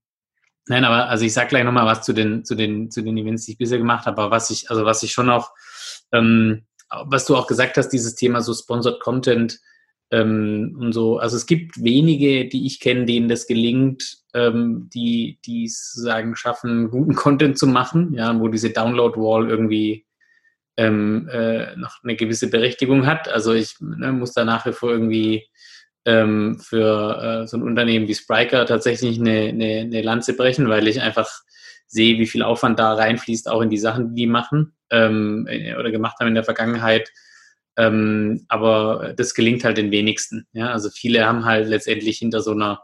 [0.67, 3.45] nein, aber also ich sage gleich nochmal was zu den, zu den, zu den Events,
[3.45, 5.51] die ich bisher gemacht habe, aber was ich, also was ich schon auch,
[6.13, 6.67] ähm,
[7.07, 9.59] was du auch gesagt hast, dieses Thema so Sponsored Content,
[10.11, 15.41] Ähm, und so, also es gibt wenige, die ich kenne, denen das gelingt, ähm, die,
[15.45, 20.07] die sagen, schaffen, guten Content zu machen, ja, wo diese Download-Wall irgendwie
[20.77, 23.29] ähm, äh, noch eine gewisse Berechtigung hat.
[23.29, 25.49] Also ich ne, muss da nach wie vor irgendwie
[26.05, 30.87] ähm, für äh, so ein Unternehmen wie Spriker tatsächlich eine, eine, eine Lanze brechen, weil
[30.87, 31.29] ich einfach
[31.87, 35.75] sehe, wie viel Aufwand da reinfließt, auch in die Sachen, die die machen ähm, äh,
[35.77, 37.11] oder gemacht haben in der Vergangenheit.
[37.77, 40.47] Ähm, aber das gelingt halt den wenigsten.
[40.53, 40.71] Ja?
[40.71, 42.81] Also viele haben halt letztendlich hinter so einer,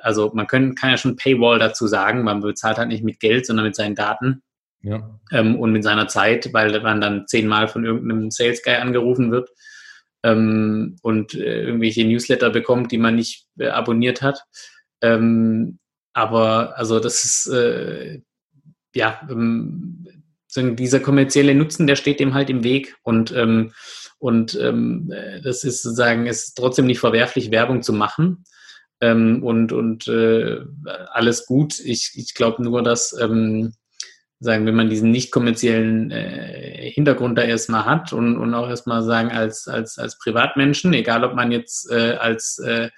[0.00, 3.46] also man können, kann ja schon Paywall dazu sagen, man bezahlt halt nicht mit Geld,
[3.46, 4.42] sondern mit seinen Daten
[4.82, 5.18] ja.
[5.32, 9.50] ähm, und mit seiner Zeit, weil man dann zehnmal von irgendeinem Sales Guy angerufen wird
[10.22, 14.42] ähm, und äh, irgendwelche Newsletter bekommt, die man nicht äh, abonniert hat.
[15.02, 15.78] Ähm,
[16.12, 18.22] aber also das ist äh,
[18.94, 20.06] ja ähm,
[20.56, 23.72] dieser kommerzielle Nutzen, der steht dem halt im Weg und ähm,
[24.18, 28.44] und ähm, das ist sozusagen ist trotzdem nicht verwerflich, Werbung zu machen.
[29.00, 30.60] Ähm, und und äh,
[31.10, 31.78] alles gut.
[31.80, 33.74] Ich, ich glaube nur, dass ähm,
[34.40, 39.02] sagen, wenn man diesen nicht kommerziellen äh, Hintergrund da erstmal hat und, und auch erstmal
[39.02, 42.90] sagen, als, als, als Privatmenschen, egal ob man jetzt äh, als äh,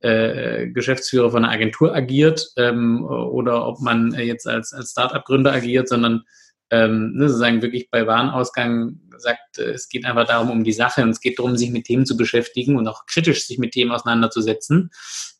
[0.00, 5.88] äh, Geschäftsführer von einer Agentur agiert ähm, oder ob man jetzt als, als Startup-Gründer agiert,
[5.88, 6.22] sondern
[6.70, 11.02] ähm, ne, sozusagen wirklich bei Warenausgang sagt, äh, es geht einfach darum, um die Sache
[11.02, 13.92] und es geht darum, sich mit Themen zu beschäftigen und auch kritisch sich mit Themen
[13.92, 14.90] auseinanderzusetzen,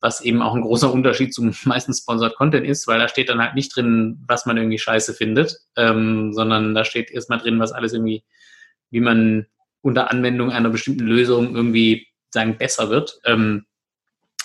[0.00, 3.40] was eben auch ein großer Unterschied zum meisten Sponsored Content ist, weil da steht dann
[3.40, 7.72] halt nicht drin, was man irgendwie scheiße findet, ähm, sondern da steht erstmal drin, was
[7.72, 8.24] alles irgendwie,
[8.90, 9.46] wie man
[9.82, 13.20] unter Anwendung einer bestimmten Lösung irgendwie sagen besser wird.
[13.24, 13.66] Ähm,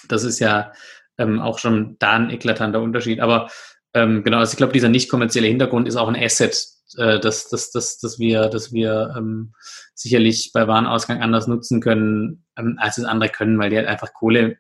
[0.08, 0.72] das ist ja
[1.18, 3.20] ähm, auch schon da ein eklatanter Unterschied.
[3.20, 3.50] Aber
[3.94, 7.50] ähm, genau, also ich glaube, dieser nicht kommerzielle Hintergrund ist auch ein Asset, äh, dass,
[7.50, 9.54] dass, dass, dass wir, dass wir ähm,
[9.94, 14.14] sicherlich bei Warenausgang anders nutzen können, ähm, als es andere können, weil die halt einfach
[14.14, 14.58] Kohle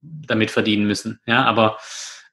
[0.00, 1.20] damit verdienen müssen.
[1.26, 1.78] Ja, aber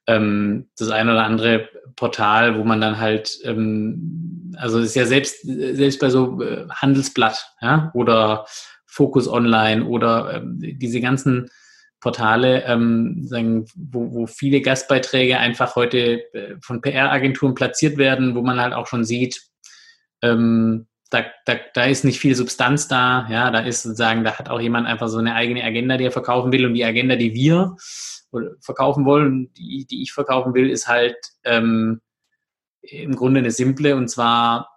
[0.06, 5.42] ähm, das eine oder andere Portal, wo man dann halt, ähm, also ist ja selbst,
[5.42, 8.46] selbst bei so äh, Handelsblatt, ja, oder
[8.86, 11.50] Focus Online oder ähm, diese ganzen
[12.00, 18.42] Portale, ähm, sagen, wo, wo viele Gastbeiträge einfach heute äh, von PR-Agenturen platziert werden, wo
[18.42, 19.42] man halt auch schon sieht,
[20.22, 24.50] ähm, da, da, da ist nicht viel Substanz da, ja, da ist sozusagen, da hat
[24.50, 27.34] auch jemand einfach so eine eigene Agenda, die er verkaufen will und die Agenda, die
[27.34, 27.76] wir
[28.60, 32.02] verkaufen wollen, die, die ich verkaufen will, ist halt ähm,
[32.82, 34.68] im Grunde eine simple und zwar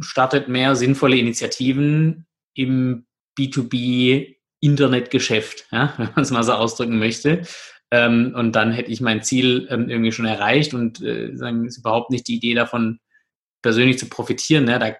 [0.00, 3.06] startet mehr sinnvolle Initiativen im
[3.38, 4.33] B2B
[4.64, 7.42] Internetgeschäft, ja, wenn man es mal so ausdrücken möchte.
[7.90, 11.78] Ähm, und dann hätte ich mein Ziel ähm, irgendwie schon erreicht und äh, sagen, ist
[11.78, 12.98] überhaupt nicht die Idee davon,
[13.62, 14.64] persönlich zu profitieren.
[14.64, 14.78] Ne?
[14.78, 14.96] Da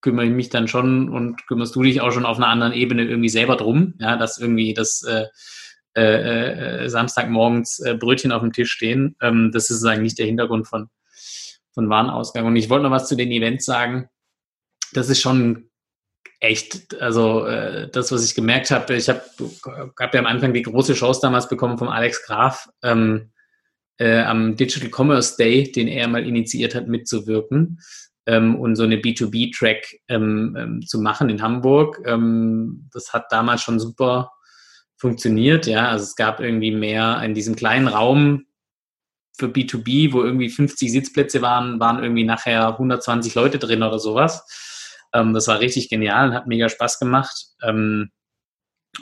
[0.00, 3.04] kümmere ich mich dann schon und kümmerst du dich auch schon auf einer anderen Ebene
[3.04, 5.26] irgendwie selber drum, ja, dass irgendwie das äh,
[5.96, 9.16] äh, äh Samstagmorgens äh, Brötchen auf dem Tisch stehen.
[9.20, 10.88] Ähm, das ist sozusagen nicht der Hintergrund von,
[11.72, 12.46] von Warenausgang.
[12.46, 14.08] Und ich wollte noch was zu den Events sagen.
[14.92, 15.69] Das ist schon
[16.40, 19.22] echt, also äh, das, was ich gemerkt habe, ich habe
[19.98, 23.30] hab ja am Anfang die große Chance damals bekommen vom Alex Graf ähm,
[23.98, 27.80] äh, am Digital Commerce Day, den er mal initiiert hat, mitzuwirken
[28.26, 32.00] ähm, und so eine B2B-Track ähm, ähm, zu machen in Hamburg.
[32.06, 34.32] Ähm, das hat damals schon super
[34.96, 35.88] funktioniert, ja.
[35.88, 38.46] Also es gab irgendwie mehr in diesem kleinen Raum
[39.36, 44.69] für B2B, wo irgendwie 50 Sitzplätze waren, waren irgendwie nachher 120 Leute drin oder sowas.
[45.12, 47.46] Ähm, das war richtig genial und hat mega Spaß gemacht.
[47.62, 48.10] Ähm,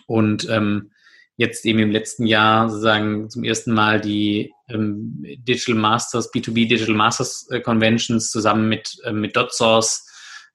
[0.07, 0.91] und ähm,
[1.37, 6.95] jetzt eben im letzten Jahr sozusagen zum ersten Mal die ähm, Digital Masters, B2B Digital
[6.97, 10.05] Masters äh, Conventions zusammen mit, äh, mit DotSource,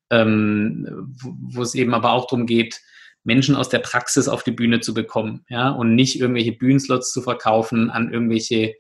[0.09, 2.81] ähm, wo, es eben aber auch darum geht,
[3.23, 7.21] Menschen aus der Praxis auf die Bühne zu bekommen, ja, und nicht irgendwelche Bühnenslots zu
[7.21, 8.75] verkaufen an irgendwelche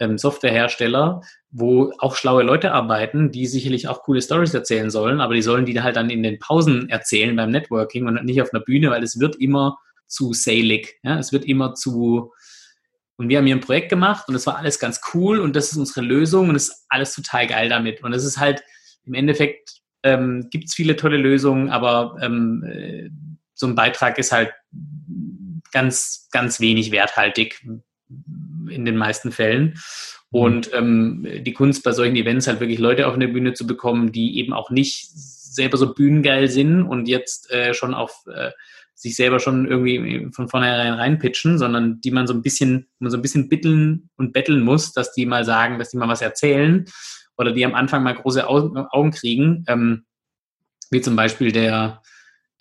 [0.00, 1.22] ähm, Softwarehersteller,
[1.56, 5.64] wo auch schlaue Leute arbeiten, die sicherlich auch coole Stories erzählen sollen, aber die sollen
[5.64, 9.04] die halt dann in den Pausen erzählen beim Networking und nicht auf einer Bühne, weil
[9.04, 12.32] es wird immer zu salig, ja, es wird immer zu
[13.16, 15.70] und wir haben hier ein Projekt gemacht und es war alles ganz cool und das
[15.70, 18.02] ist unsere Lösung und es ist alles total geil damit.
[18.02, 18.64] Und es ist halt
[19.04, 23.10] im Endeffekt ähm, gibt es viele tolle Lösungen, aber ähm, äh,
[23.54, 24.52] so ein Beitrag ist halt
[25.70, 27.64] ganz, ganz wenig werthaltig,
[28.68, 29.74] in den meisten Fällen.
[30.30, 30.40] Mhm.
[30.40, 34.12] Und ähm, die Kunst bei solchen Events halt wirklich Leute auf eine Bühne zu bekommen,
[34.12, 38.50] die eben auch nicht selber so bühnengeil sind und jetzt äh, schon auf äh,
[38.94, 43.18] sich selber schon irgendwie von vornherein reinpitchen, sondern die man so ein bisschen, man so
[43.18, 46.84] ein bisschen bitteln und betteln muss, dass die mal sagen, dass die mal was erzählen
[47.36, 50.04] oder die am Anfang mal große Augen kriegen, ähm,
[50.90, 52.02] wie zum Beispiel der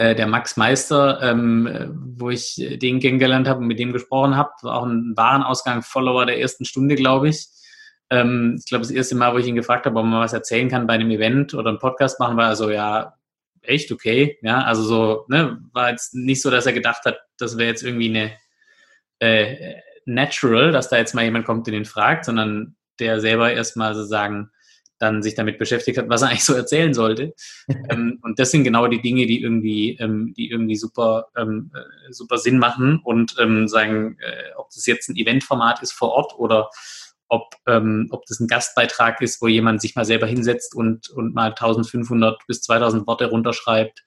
[0.03, 4.51] äh, der Max Meister, ähm, wo ich den kennengelernt habe und mit dem gesprochen habe,
[4.61, 7.47] war auch ein Warenausgang-Follower der ersten Stunde, glaube ich.
[8.09, 10.67] Ähm, ich glaube, das erste Mal, wo ich ihn gefragt habe, ob man was erzählen
[10.67, 13.13] kann bei einem Event oder einem Podcast machen, war er so, ja,
[13.61, 14.37] echt okay.
[14.41, 17.83] Ja, also so, ne, war jetzt nicht so, dass er gedacht hat, das wäre jetzt
[17.83, 18.33] irgendwie eine
[19.19, 23.95] äh, natural, dass da jetzt mal jemand kommt, den ihn fragt, sondern der selber erstmal
[23.95, 24.49] sozusagen
[24.99, 27.33] dann sich damit beschäftigt hat, was er eigentlich so erzählen sollte.
[27.89, 32.11] ähm, und das sind genau die Dinge, die irgendwie, ähm, die irgendwie super, ähm, äh,
[32.11, 36.33] super Sinn machen und ähm, sagen, äh, ob das jetzt ein Eventformat ist vor Ort
[36.37, 36.69] oder
[37.27, 41.33] ob, ähm, ob das ein Gastbeitrag ist, wo jemand sich mal selber hinsetzt und, und
[41.33, 44.03] mal 1500 bis 2000 Worte runterschreibt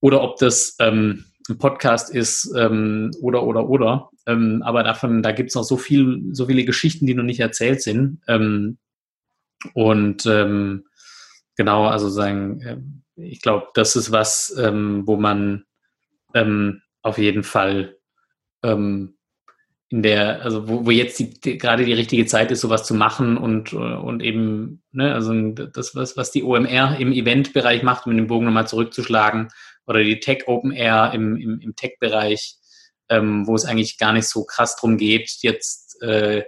[0.00, 4.10] oder ob das ähm, ein Podcast ist oder, oder, oder.
[4.26, 7.82] Aber davon, da gibt es noch so viel, so viele Geschichten, die noch nicht erzählt
[7.82, 8.20] sind.
[9.64, 10.84] Ähm, und ähm,
[11.56, 12.78] genau, also sagen, äh,
[13.22, 15.64] ich glaube, das ist was, ähm, wo man
[16.34, 17.96] ähm, auf jeden Fall
[18.62, 19.16] ähm,
[19.90, 22.94] in der, also wo, wo jetzt die, die, gerade die richtige Zeit ist, sowas zu
[22.94, 28.16] machen und, und eben, ne, also das, was, was die OMR im Eventbereich macht, um
[28.16, 29.48] den Bogen nochmal zurückzuschlagen,
[29.86, 32.56] oder die Tech Open Air im, im, im Tech-Bereich,
[33.08, 36.44] ähm, wo es eigentlich gar nicht so krass drum geht, jetzt äh,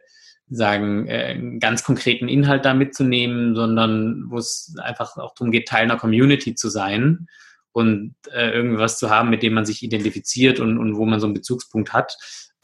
[0.55, 5.69] sagen, äh, einen ganz konkreten Inhalt da mitzunehmen, sondern wo es einfach auch darum geht,
[5.69, 7.27] Teil einer Community zu sein
[7.73, 11.27] und äh, irgendwas zu haben, mit dem man sich identifiziert und, und wo man so
[11.27, 12.17] einen Bezugspunkt hat.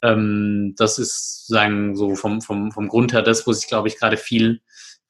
[0.02, 3.98] Ähm, das ist sagen so vom, vom, vom Grund her das, wo sich, glaube ich,
[3.98, 4.60] gerade viel,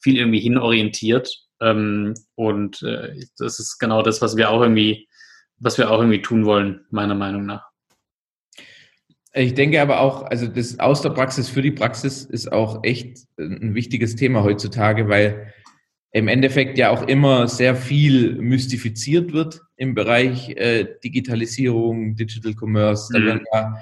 [0.00, 1.44] viel irgendwie hinorientiert.
[1.60, 5.08] Ähm, und äh, das ist genau das, was wir auch irgendwie,
[5.58, 7.67] was wir auch irgendwie tun wollen, meiner Meinung nach.
[9.38, 13.18] Ich denke aber auch, also das aus der Praxis für die Praxis ist auch echt
[13.38, 15.52] ein wichtiges Thema heutzutage, weil
[16.10, 23.12] im Endeffekt ja auch immer sehr viel mystifiziert wird im Bereich äh, Digitalisierung, Digital Commerce.
[23.12, 23.26] Da mhm.
[23.26, 23.76] werden ja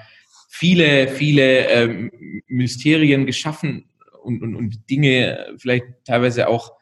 [0.50, 2.10] viele, viele ähm,
[2.48, 3.88] Mysterien geschaffen
[4.22, 6.72] und, und, und Dinge vielleicht teilweise auch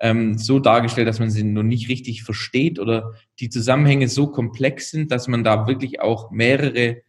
[0.00, 4.92] ähm, so dargestellt, dass man sie noch nicht richtig versteht oder die Zusammenhänge so komplex
[4.92, 7.02] sind, dass man da wirklich auch mehrere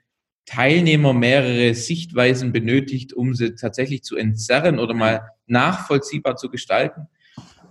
[0.45, 7.07] Teilnehmer, mehrere Sichtweisen benötigt, um sie tatsächlich zu entzerren oder mal nachvollziehbar zu gestalten.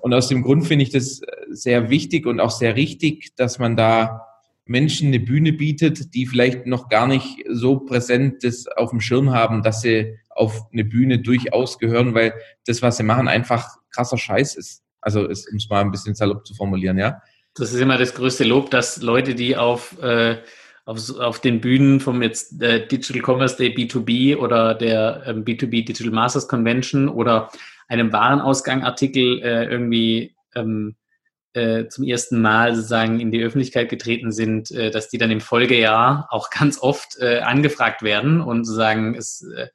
[0.00, 3.76] Und aus dem Grund finde ich das sehr wichtig und auch sehr richtig, dass man
[3.76, 4.26] da
[4.64, 9.30] Menschen eine Bühne bietet, die vielleicht noch gar nicht so präsent das auf dem Schirm
[9.30, 12.32] haben, dass sie auf eine Bühne durchaus gehören, weil
[12.66, 14.82] das, was sie machen, einfach krasser Scheiß ist.
[15.00, 17.20] Also um es mal ein bisschen salopp zu formulieren, ja.
[17.54, 20.36] Das ist immer das größte Lob, dass Leute, die auf, äh,
[20.84, 25.84] auf, auf den Bühnen vom jetzt äh, Digital Commerce Day B2B oder der ähm, B2B
[25.84, 27.50] Digital Masters Convention oder
[27.88, 30.96] einem Warenausgang-Artikel äh, irgendwie ähm,
[31.52, 35.40] äh, zum ersten Mal sozusagen in die Öffentlichkeit getreten sind, äh, dass die dann im
[35.40, 39.68] Folgejahr auch ganz oft äh, angefragt werden und sozusagen es äh,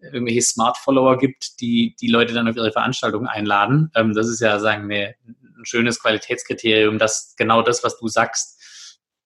[0.00, 3.90] irgendwelche Smart Follower gibt, die die Leute dann auf ihre Veranstaltung einladen.
[3.96, 8.57] Ähm, das ist ja sagen eine, ein schönes Qualitätskriterium, dass genau das, was du sagst,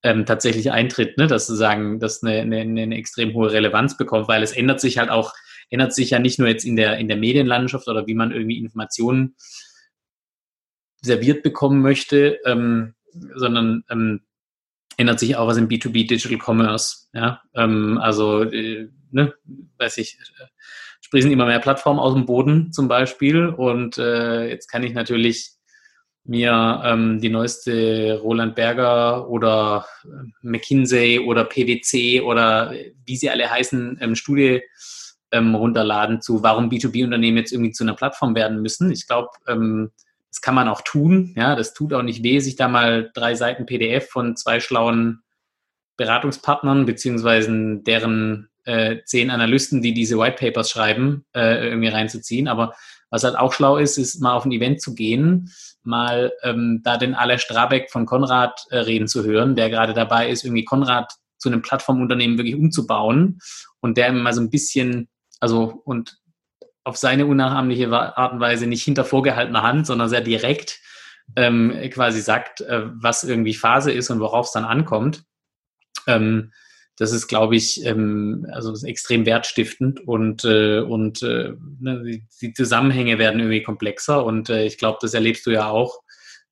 [0.03, 1.27] ähm, tatsächlich eintritt, ne?
[1.27, 5.11] dass sozusagen das eine, eine, eine extrem hohe Relevanz bekommt, weil es ändert sich halt
[5.11, 5.33] auch,
[5.71, 8.59] ändert sich ja nicht nur jetzt in der in der Medienlandschaft oder wie man irgendwie
[8.59, 9.37] Informationen
[11.01, 12.95] serviert bekommen möchte, ähm,
[13.35, 14.21] sondern ähm,
[14.97, 17.09] ändert sich auch was im B2B Digital Commerce.
[17.13, 17.43] Ja?
[17.55, 19.35] Ähm, also, äh, ne,
[19.79, 20.19] weiß ich,
[21.01, 25.53] sprießen immer mehr Plattformen aus dem Boden zum Beispiel und äh, jetzt kann ich natürlich
[26.25, 30.09] mir ähm, die neueste Roland Berger oder äh,
[30.43, 32.73] McKinsey oder PwC oder
[33.05, 34.63] wie sie alle heißen, ähm, Studie
[35.33, 38.93] ähm, runterladen zu, warum B2B-Unternehmen jetzt irgendwie zu einer Plattform werden müssen.
[38.93, 39.91] Ich glaube, ähm,
[40.29, 41.35] das kann man auch tun.
[41.37, 45.23] Ja, das tut auch nicht weh, sich da mal drei Seiten PDF von zwei schlauen
[45.97, 52.49] Beratungspartnern beziehungsweise deren äh, zehn Analysten, die diese White Papers schreiben, äh, irgendwie reinzuziehen.
[52.49, 52.75] Aber
[53.11, 55.51] was halt auch schlau ist, ist mal auf ein Event zu gehen,
[55.85, 60.29] mal ähm, da den Aller Strabeck von Konrad äh, reden zu hören, der gerade dabei
[60.29, 63.41] ist, irgendwie Konrad zu einem Plattformunternehmen wirklich umzubauen
[63.81, 65.09] und der mal so ein bisschen,
[65.41, 66.19] also und
[66.85, 70.81] auf seine unnachahmliche Art und Weise nicht hinter vorgehaltener Hand, sondern sehr direkt
[71.37, 75.25] ähm, quasi sagt, äh, was irgendwie Phase ist und worauf es dann ankommt.
[76.07, 76.53] Ähm,
[76.97, 83.19] das ist, glaube ich, ähm, also extrem wertstiftend und, äh, und äh, ne, die, Zusammenhänge
[83.19, 86.03] werden irgendwie komplexer und äh, ich glaube, das erlebst du ja auch,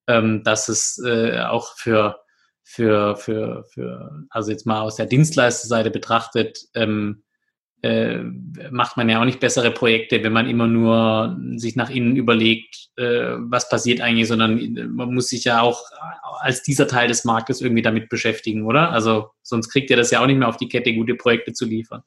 [0.06, 2.20] ähm, dass es äh, auch für,
[2.62, 7.22] für, für, für, also jetzt mal aus der Dienstleisterseite betrachtet, ähm,
[7.82, 8.18] äh,
[8.70, 12.90] macht man ja auch nicht bessere Projekte, wenn man immer nur sich nach innen überlegt,
[12.96, 15.82] äh, was passiert eigentlich, sondern man muss sich ja auch
[16.40, 18.90] als dieser Teil des Marktes irgendwie damit beschäftigen, oder?
[18.90, 21.64] Also sonst kriegt ihr das ja auch nicht mehr auf die Kette, gute Projekte zu
[21.64, 22.02] liefern.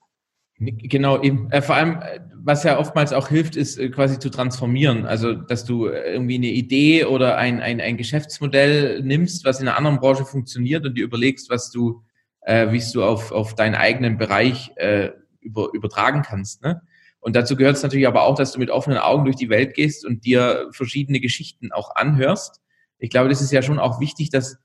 [0.59, 1.49] Genau, eben.
[1.51, 5.05] Äh, vor allem, äh, was ja oftmals auch hilft, ist äh, quasi zu transformieren.
[5.05, 9.77] Also, dass du irgendwie eine Idee oder ein, ein, ein Geschäftsmodell nimmst, was in einer
[9.77, 12.03] anderen Branche funktioniert und dir überlegst, was du,
[12.41, 15.09] äh, wie du auf, auf deinen eigenen Bereich äh,
[15.43, 16.63] über, übertragen kannst.
[16.63, 16.81] Ne?
[17.19, 19.75] Und dazu gehört es natürlich aber auch, dass du mit offenen Augen durch die Welt
[19.75, 22.61] gehst und dir verschiedene Geschichten auch anhörst.
[22.97, 24.57] Ich glaube, das ist ja schon auch wichtig, dass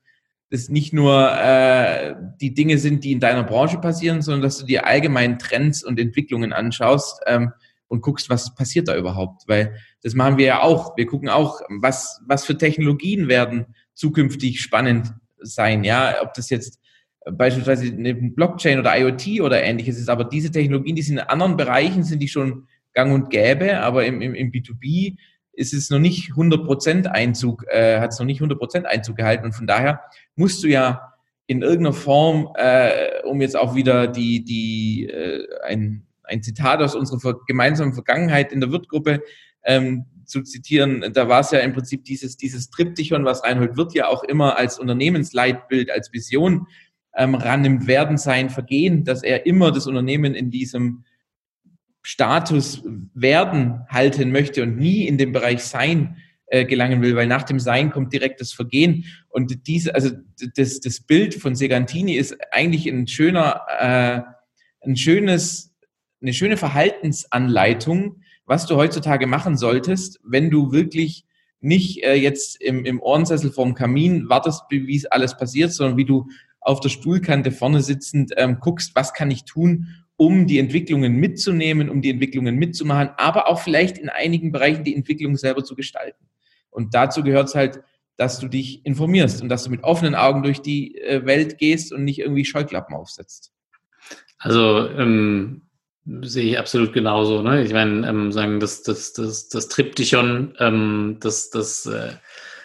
[0.49, 4.65] das nicht nur äh, die Dinge sind, die in deiner Branche passieren, sondern dass du
[4.65, 7.53] dir allgemein Trends und Entwicklungen anschaust ähm,
[7.87, 9.43] und guckst, was passiert da überhaupt.
[9.47, 10.97] Weil das machen wir ja auch.
[10.97, 15.83] Wir gucken auch, was, was für Technologien werden zukünftig spannend sein.
[15.83, 16.79] Ja, ob das jetzt
[17.25, 21.57] beispielsweise eine Blockchain oder IoT oder ähnliches ist, aber diese Technologien, die sind in anderen
[21.57, 25.17] Bereichen, sind die schon gang und gäbe, aber im, im, im B2B
[25.53, 29.53] ist es noch nicht 100% Einzug, äh, hat es noch nicht 100% Einzug gehalten und
[29.53, 30.01] von daher
[30.35, 31.13] musst du ja
[31.47, 36.95] in irgendeiner Form, äh, um jetzt auch wieder die, die, äh, ein, ein Zitat aus
[36.95, 39.21] unserer gemeinsamen Vergangenheit in der Wirtgruppe
[39.63, 43.95] ähm, zu zitieren, da war es ja im Prinzip dieses, dieses Triptychon, was Reinhold Wirth
[43.95, 46.67] ja auch immer als Unternehmensleitbild, als Vision
[47.19, 51.03] ähm, rannimmt, werden sein Vergehen, dass er immer das Unternehmen in diesem
[52.01, 56.17] Status werden halten möchte und nie in dem Bereich sein
[56.47, 59.05] äh, gelangen will, weil nach dem Sein kommt direkt das Vergehen.
[59.27, 60.11] Und diese, also
[60.55, 64.21] das, das Bild von Segantini ist eigentlich ein schöner, äh,
[64.87, 65.75] ein schönes,
[66.21, 71.25] eine schöne Verhaltensanleitung, was du heutzutage machen solltest, wenn du wirklich
[71.59, 76.05] nicht äh, jetzt im, im Ohrensessel vorm Kamin wartest, wie es alles passiert, sondern wie
[76.05, 76.29] du
[76.61, 79.87] auf der Stuhlkante vorne sitzend ähm, guckst, was kann ich tun,
[80.17, 84.95] um die Entwicklungen mitzunehmen, um die Entwicklungen mitzumachen, aber auch vielleicht in einigen Bereichen die
[84.95, 86.25] Entwicklung selber zu gestalten.
[86.69, 87.81] Und dazu gehört es halt,
[88.17, 91.93] dass du dich informierst und dass du mit offenen Augen durch die äh, Welt gehst
[91.93, 93.53] und nicht irgendwie Scheuklappen aufsetzt.
[94.37, 95.61] Also ähm,
[96.21, 97.41] sehe ich absolut genauso.
[97.41, 97.63] Ne?
[97.63, 102.11] Ich meine, ähm, sagen das, das, das, das Triptychon, ähm, das, das äh,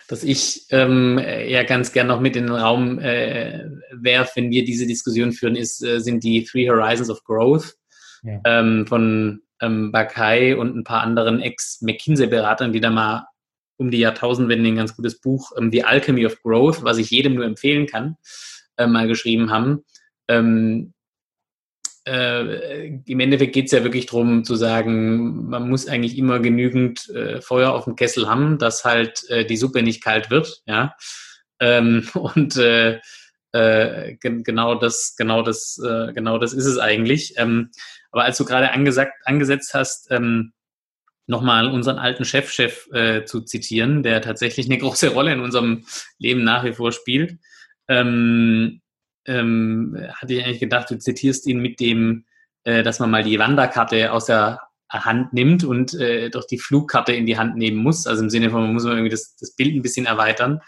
[0.08, 4.64] dass ich ähm, ja ganz gern noch mit in den Raum äh, werfe, wenn wir
[4.64, 7.74] diese Diskussion führen, ist, äh, sind die Three Horizons of Growth
[8.22, 8.40] ja.
[8.44, 13.26] ähm, von ähm, Bakai und ein paar anderen Ex-McKinsey-Beratern, die da mal
[13.76, 17.34] um die Jahrtausendwende ein ganz gutes Buch, ähm, The Alchemy of Growth, was ich jedem
[17.34, 18.16] nur empfehlen kann,
[18.76, 19.84] äh, mal geschrieben haben.
[20.28, 20.93] Ähm,
[22.06, 27.08] äh, im Endeffekt geht es ja wirklich darum zu sagen, man muss eigentlich immer genügend
[27.10, 30.94] äh, Feuer auf dem Kessel haben, dass halt äh, die Suppe nicht kalt wird, ja.
[31.60, 33.00] Ähm, und äh,
[33.52, 37.34] äh, genau das, genau das, äh, genau das ist es eigentlich.
[37.38, 37.70] Ähm,
[38.10, 40.52] aber als du gerade angesagt, angesetzt hast, ähm,
[41.26, 45.86] nochmal unseren alten Chefchef -Chef, zu zitieren, der tatsächlich eine große Rolle in unserem
[46.18, 47.38] Leben nach wie vor spielt,
[47.88, 48.82] ähm,
[49.26, 52.24] ähm, hatte ich eigentlich gedacht, du zitierst ihn mit dem,
[52.64, 54.60] äh, dass man mal die Wanderkarte aus der
[54.90, 58.06] Hand nimmt und äh, doch die Flugkarte in die Hand nehmen muss.
[58.06, 60.60] Also im Sinne von, man muss man irgendwie das, das Bild ein bisschen erweitern.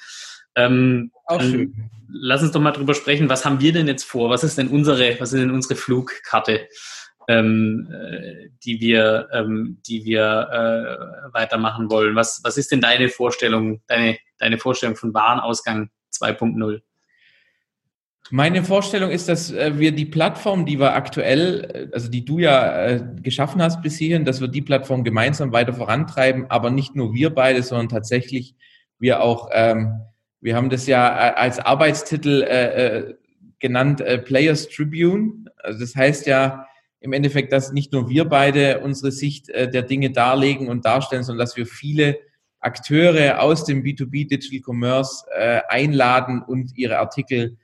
[0.57, 1.91] Ähm, Auch schön.
[2.09, 4.31] Lass uns doch mal drüber sprechen, was haben wir denn jetzt vor?
[4.31, 6.69] Was ist denn unsere, was ist denn unsere Flugkarte,
[7.29, 12.15] ähm, äh, die wir, ähm, die wir äh, weitermachen wollen?
[12.17, 16.81] Was, was ist denn deine Vorstellung, deine, deine Vorstellung von Warenausgang 2.0?
[18.31, 22.39] Meine Vorstellung ist, dass äh, wir die Plattform, die wir aktuell, äh, also die du
[22.39, 26.97] ja äh, geschaffen hast bis hierhin, dass wir die Plattform gemeinsam weiter vorantreiben, aber nicht
[26.97, 28.55] nur wir beide, sondern tatsächlich
[28.99, 30.01] wir auch, ähm,
[30.41, 33.15] wir haben das ja als Arbeitstitel äh,
[33.59, 35.45] genannt äh, Players Tribune.
[35.63, 36.67] Also das heißt ja
[37.01, 41.23] im Endeffekt, dass nicht nur wir beide unsere Sicht äh, der Dinge darlegen und darstellen,
[41.23, 42.19] sondern dass wir viele
[42.61, 47.57] Akteure aus dem B2B Digital Commerce äh, einladen und ihre Artikel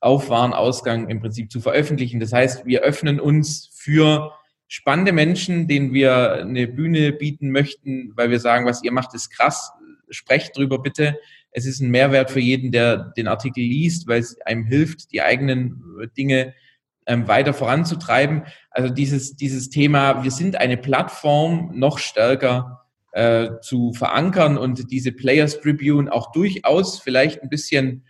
[0.00, 2.20] auf Warenausgang im Prinzip zu veröffentlichen.
[2.20, 4.32] Das heißt, wir öffnen uns für
[4.66, 9.30] spannende Menschen, denen wir eine Bühne bieten möchten, weil wir sagen, was ihr macht, ist
[9.30, 9.72] krass.
[10.08, 11.18] Sprecht drüber bitte.
[11.50, 15.22] Es ist ein Mehrwert für jeden, der den Artikel liest, weil es einem hilft, die
[15.22, 15.82] eigenen
[16.16, 16.54] Dinge
[17.06, 18.44] ähm, weiter voranzutreiben.
[18.70, 25.10] Also dieses, dieses Thema, wir sind eine Plattform, noch stärker äh, zu verankern und diese
[25.10, 28.04] Players Tribune auch durchaus vielleicht ein bisschen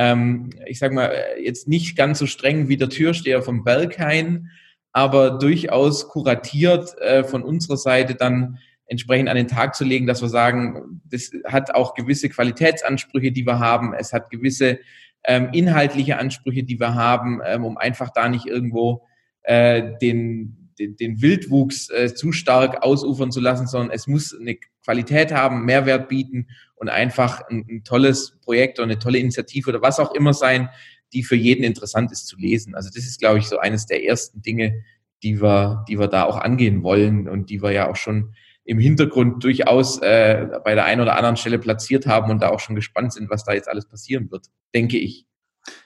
[0.00, 4.48] ähm, ich sage mal, jetzt nicht ganz so streng wie der Türsteher vom Berghain,
[4.92, 10.22] aber durchaus kuratiert äh, von unserer Seite dann entsprechend an den Tag zu legen, dass
[10.22, 13.92] wir sagen, das hat auch gewisse Qualitätsansprüche, die wir haben.
[13.92, 14.78] Es hat gewisse
[15.24, 19.06] ähm, inhaltliche Ansprüche, die wir haben, ähm, um einfach da nicht irgendwo
[19.42, 24.56] äh, den, den, den Wildwuchs äh, zu stark ausufern zu lassen, sondern es muss eine
[24.82, 26.48] Qualität haben, Mehrwert bieten
[26.80, 30.70] und einfach ein, ein tolles Projekt oder eine tolle Initiative oder was auch immer sein,
[31.12, 32.74] die für jeden interessant ist zu lesen.
[32.74, 34.82] Also das ist, glaube ich, so eines der ersten Dinge,
[35.22, 38.78] die wir, die wir da auch angehen wollen und die wir ja auch schon im
[38.78, 42.76] Hintergrund durchaus äh, bei der einen oder anderen Stelle platziert haben und da auch schon
[42.76, 45.26] gespannt sind, was da jetzt alles passieren wird, denke ich.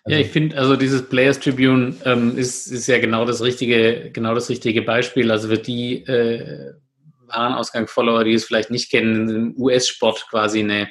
[0.05, 4.11] Also, ja, ich finde, also dieses Players Tribune ähm, ist, ist ja genau das richtige,
[4.13, 5.31] genau das richtige Beispiel.
[5.33, 6.75] Also wird die äh,
[7.27, 10.91] Warenausgang-Follower, die es vielleicht nicht kennen, im US-Sport quasi eine,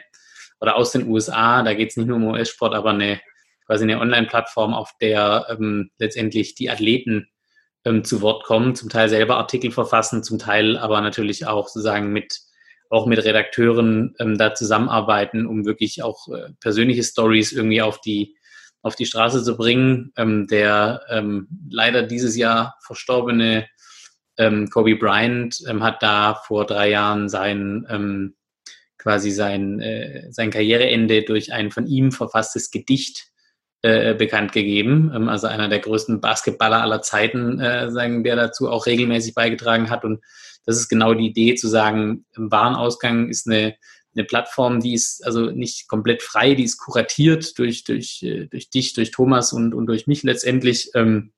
[0.59, 3.21] oder aus den USA, da geht es nicht nur um US-Sport, aber eine
[3.65, 7.29] quasi eine Online-Plattform, auf der ähm, letztendlich die Athleten
[7.86, 12.11] ähm, zu Wort kommen, zum Teil selber Artikel verfassen, zum Teil aber natürlich auch sozusagen
[12.11, 12.39] mit
[12.89, 18.38] auch mit Redakteuren ähm, da zusammenarbeiten, um wirklich auch äh, persönliche Stories irgendwie auf die
[18.84, 20.11] auf die Straße zu bringen.
[20.15, 23.67] Ähm, der ähm, leider dieses Jahr verstorbene
[24.38, 28.36] ähm, Kobe Bryant ähm, hat da vor drei Jahren sein ähm,
[28.97, 33.27] quasi sein, äh, sein Karriereende durch ein von ihm verfasstes Gedicht
[33.81, 35.11] äh, bekannt gegeben.
[35.13, 39.89] Ähm, also einer der größten Basketballer aller Zeiten, äh, sagen, der dazu auch regelmäßig beigetragen
[39.89, 40.05] hat.
[40.05, 40.23] Und
[40.65, 43.75] das ist genau die Idee zu sagen, Warenausgang ist eine,
[44.15, 48.69] eine Plattform, die ist also nicht komplett frei, die ist kuratiert durch, durch, äh, durch
[48.69, 50.91] dich, durch Thomas und, und durch mich letztendlich.
[50.95, 51.34] Ähm,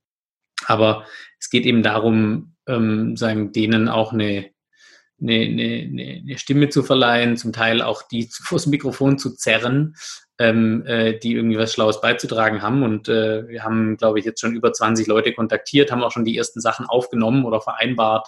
[0.68, 1.06] aber
[1.40, 4.50] es geht eben darum, ähm, sagen, denen auch eine,
[5.22, 9.96] eine, eine, eine Stimme zu verleihen, zum Teil auch die vors Mikrofon zu zerren,
[10.38, 12.84] ähm, äh, die irgendwie was Schlaues beizutragen haben.
[12.84, 16.26] Und äh, wir haben, glaube ich, jetzt schon über 20 Leute kontaktiert, haben auch schon
[16.26, 18.28] die ersten Sachen aufgenommen oder vereinbart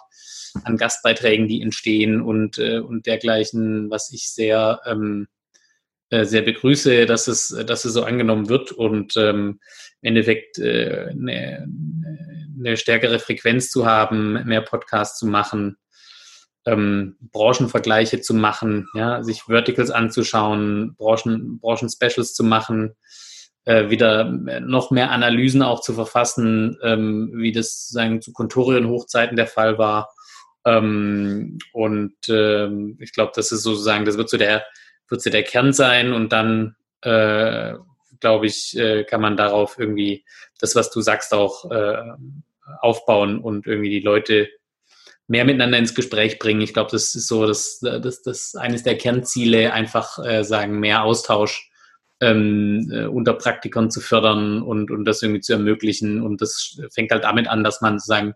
[0.63, 5.27] an Gastbeiträgen, die entstehen und, äh, und dergleichen, was ich sehr, ähm,
[6.09, 9.59] äh, sehr begrüße, dass es, dass es so angenommen wird und ähm,
[10.01, 11.67] im Endeffekt äh, eine,
[12.57, 15.77] eine stärkere Frequenz zu haben, mehr Podcasts zu machen
[16.67, 22.95] ähm, Branchenvergleiche zu machen, ja, sich Verticals anzuschauen, Branchen, Branchen-Specials zu machen,
[23.63, 29.47] äh, wieder noch mehr Analysen auch zu verfassen, ähm, wie das sagen, zu Kontorien-Hochzeiten der
[29.47, 30.13] Fall war.
[30.65, 34.65] Ähm, und ähm, ich glaube, das ist sozusagen, das wird so der,
[35.07, 37.75] wird so der Kern sein und dann äh,
[38.19, 40.25] glaube ich, äh, kann man darauf irgendwie
[40.59, 42.01] das, was du sagst, auch äh,
[42.81, 44.49] aufbauen und irgendwie die Leute
[45.27, 46.61] mehr miteinander ins Gespräch bringen.
[46.61, 51.03] Ich glaube, das ist so das, das, das eines der Kernziele, einfach äh, sagen, mehr
[51.03, 51.69] Austausch
[52.21, 56.21] ähm, äh, unter Praktikern zu fördern und, und das irgendwie zu ermöglichen.
[56.21, 58.33] Und das fängt halt damit an, dass man sozusagen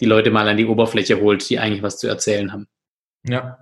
[0.00, 2.68] die Leute mal an die Oberfläche holt, die eigentlich was zu erzählen haben.
[3.24, 3.58] Ja,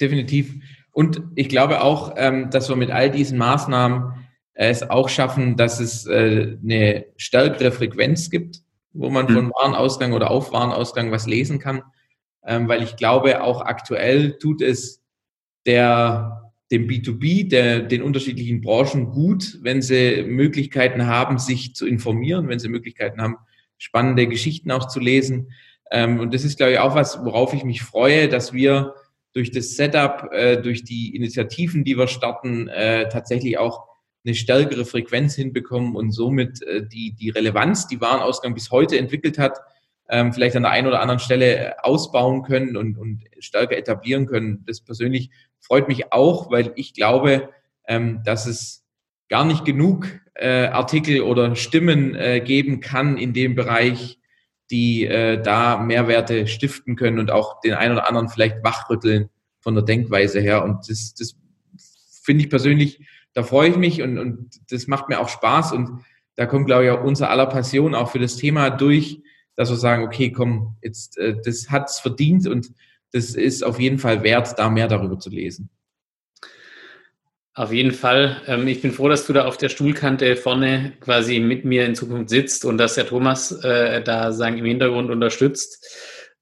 [0.00, 0.54] definitiv.
[0.90, 4.14] Und ich glaube auch, ähm, dass wir mit all diesen Maßnahmen
[4.54, 8.58] es auch schaffen, dass es äh, eine stärkere Frequenz gibt,
[8.92, 9.34] wo man mhm.
[9.34, 11.82] von Warenausgang oder auf Warenausgang was lesen kann
[12.44, 15.02] ähm, weil ich glaube, auch aktuell tut es
[15.66, 22.48] der, dem B2B, der, den unterschiedlichen Branchen gut, wenn sie Möglichkeiten haben, sich zu informieren,
[22.48, 23.36] wenn sie Möglichkeiten haben,
[23.78, 25.52] spannende Geschichten auch zu lesen.
[25.90, 28.94] Ähm, und das ist, glaube ich, auch was, worauf ich mich freue, dass wir
[29.34, 33.86] durch das Setup, äh, durch die Initiativen, die wir starten, äh, tatsächlich auch
[34.24, 39.38] eine stärkere Frequenz hinbekommen und somit äh, die, die Relevanz, die Warenausgang bis heute entwickelt
[39.38, 39.58] hat,
[40.08, 44.64] ähm, vielleicht an der einen oder anderen Stelle ausbauen können und, und stärker etablieren können.
[44.66, 47.48] Das persönlich freut mich auch, weil ich glaube,
[47.88, 48.84] ähm, dass es
[49.28, 54.18] gar nicht genug äh, Artikel oder Stimmen äh, geben kann in dem Bereich,
[54.70, 59.74] die äh, da Mehrwerte stiften können und auch den einen oder anderen vielleicht wachrütteln von
[59.74, 60.64] der Denkweise her.
[60.64, 61.36] Und das, das
[62.22, 63.00] finde ich persönlich,
[63.34, 66.04] da freue ich mich und, und das macht mir auch Spaß und
[66.36, 69.20] da kommt, glaube ich, auch unser aller Passion auch für das Thema durch,
[69.54, 72.72] dass wir sagen, okay, komm, jetzt, äh, das hat's verdient und
[73.12, 75.68] das ist auf jeden Fall wert, da mehr darüber zu lesen.
[77.54, 78.40] Auf jeden Fall.
[78.46, 81.94] Ähm, ich bin froh, dass du da auf der Stuhlkante vorne quasi mit mir in
[81.94, 85.84] Zukunft sitzt und dass der Thomas äh, da sagen im Hintergrund unterstützt.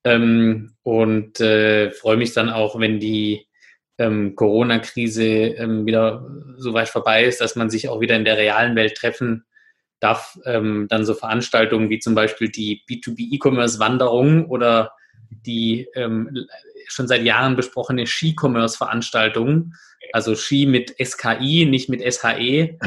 [0.04, 3.46] Ähm, und äh, freue mich dann auch, wenn die
[4.00, 6.26] ähm, Corona-Krise ähm, wieder
[6.56, 9.44] so weit vorbei ist, dass man sich auch wieder in der realen Welt treffen
[10.00, 14.92] darf ähm, dann so Veranstaltungen wie zum Beispiel die B2B E-Commerce-Wanderung oder
[15.30, 16.46] die ähm,
[16.88, 19.74] schon seit Jahren besprochene Ski-Commerce-Veranstaltung,
[20.12, 22.78] also Ski mit SKI, nicht mit SHE, äh,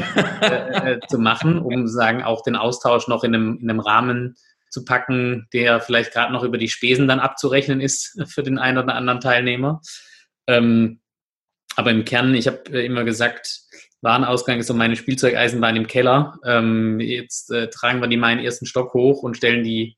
[0.42, 4.36] äh, zu machen, um sagen auch den Austausch noch in einem, in einem Rahmen
[4.68, 8.78] zu packen, der vielleicht gerade noch über die Spesen dann abzurechnen ist für den einen
[8.78, 9.80] oder anderen Teilnehmer.
[10.48, 11.00] Ähm,
[11.76, 13.60] aber im Kern, ich habe äh, immer gesagt,
[14.02, 16.38] Warenausgang ist so meine Spielzeugeisenbahn im Keller.
[16.44, 19.96] Ähm, jetzt äh, tragen wir die mal in den ersten Stock hoch und stellen die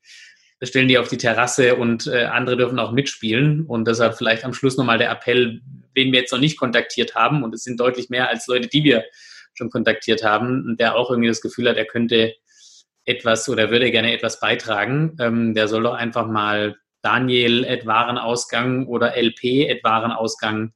[0.62, 3.66] stellen die auf die Terrasse und äh, andere dürfen auch mitspielen.
[3.66, 5.60] Und deshalb vielleicht am Schluss nochmal der Appell,
[5.94, 7.42] wen wir jetzt noch nicht kontaktiert haben.
[7.42, 9.04] Und es sind deutlich mehr als Leute, die wir
[9.52, 12.34] schon kontaktiert haben, und der auch irgendwie das Gefühl hat, er könnte
[13.04, 15.16] etwas oder würde gerne etwas beitragen.
[15.20, 20.72] Ähm, der soll doch einfach mal Daniel at Warenausgang oder LP at Warenausgang.com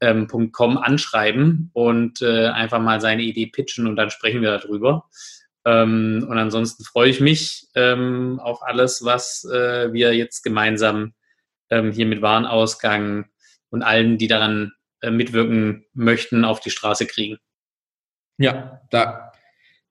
[0.00, 0.28] ähm,
[0.58, 5.08] anschreiben und äh, einfach mal seine Idee pitchen und dann sprechen wir darüber.
[5.64, 11.14] Ähm, und ansonsten freue ich mich ähm, auf alles, was äh, wir jetzt gemeinsam
[11.70, 13.26] ähm, hier mit Warenausgang
[13.70, 17.38] und allen, die daran äh, mitwirken möchten, auf die Straße kriegen.
[18.38, 19.32] Ja, da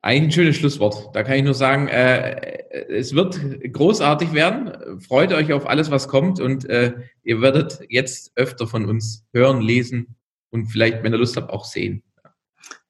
[0.01, 1.15] ein schönes Schlusswort.
[1.15, 3.39] Da kann ich nur sagen, äh, es wird
[3.73, 4.99] großartig werden.
[5.01, 6.93] Freut euch auf alles, was kommt und äh,
[7.23, 10.15] ihr werdet jetzt öfter von uns hören, lesen
[10.49, 12.03] und vielleicht, wenn ihr Lust habt, auch sehen.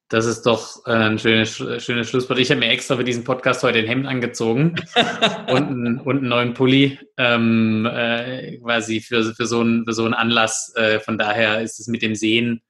[0.10, 2.40] Das ist doch äh, ein schönes, schönes Schlusswort.
[2.40, 4.76] Ich habe mir extra für diesen Podcast heute ein Hemd angezogen
[5.50, 10.06] und, einen, und einen neuen Pulli, ähm, äh, quasi für, für, so einen, für so
[10.06, 10.72] einen Anlass.
[10.76, 12.62] Äh, von daher ist es mit dem Sehen,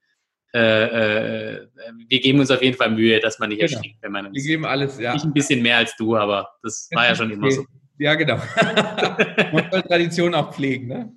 [0.54, 1.66] äh, äh,
[2.08, 3.72] wir geben uns auf jeden Fall Mühe, dass man nicht genau.
[3.72, 4.36] erschrickt, wenn man uns.
[4.36, 5.12] Wir geben alles, ja.
[5.12, 7.64] Nicht ein bisschen mehr als du, aber das war ja schon immer so.
[7.98, 8.36] Ja, genau.
[9.52, 10.86] man soll Tradition auch pflegen.
[10.86, 11.12] Ne?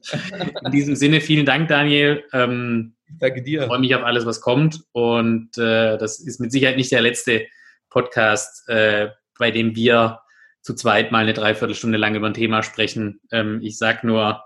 [0.65, 2.23] In diesem Sinne, vielen Dank, Daniel.
[2.33, 3.61] Ähm, Danke dir.
[3.61, 4.81] Ich freue mich auf alles, was kommt.
[4.91, 7.45] Und äh, das ist mit Sicherheit nicht der letzte
[7.91, 10.21] Podcast, äh, bei dem wir
[10.61, 13.21] zu zweit mal eine Dreiviertelstunde lang über ein Thema sprechen.
[13.31, 14.43] Ähm, ich sage nur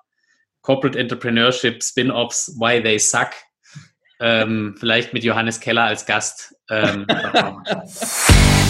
[0.62, 3.30] Corporate Entrepreneurship, Spin-offs, Why They Suck.
[4.20, 6.56] Ähm, vielleicht mit Johannes Keller als Gast.
[6.70, 7.06] Ähm,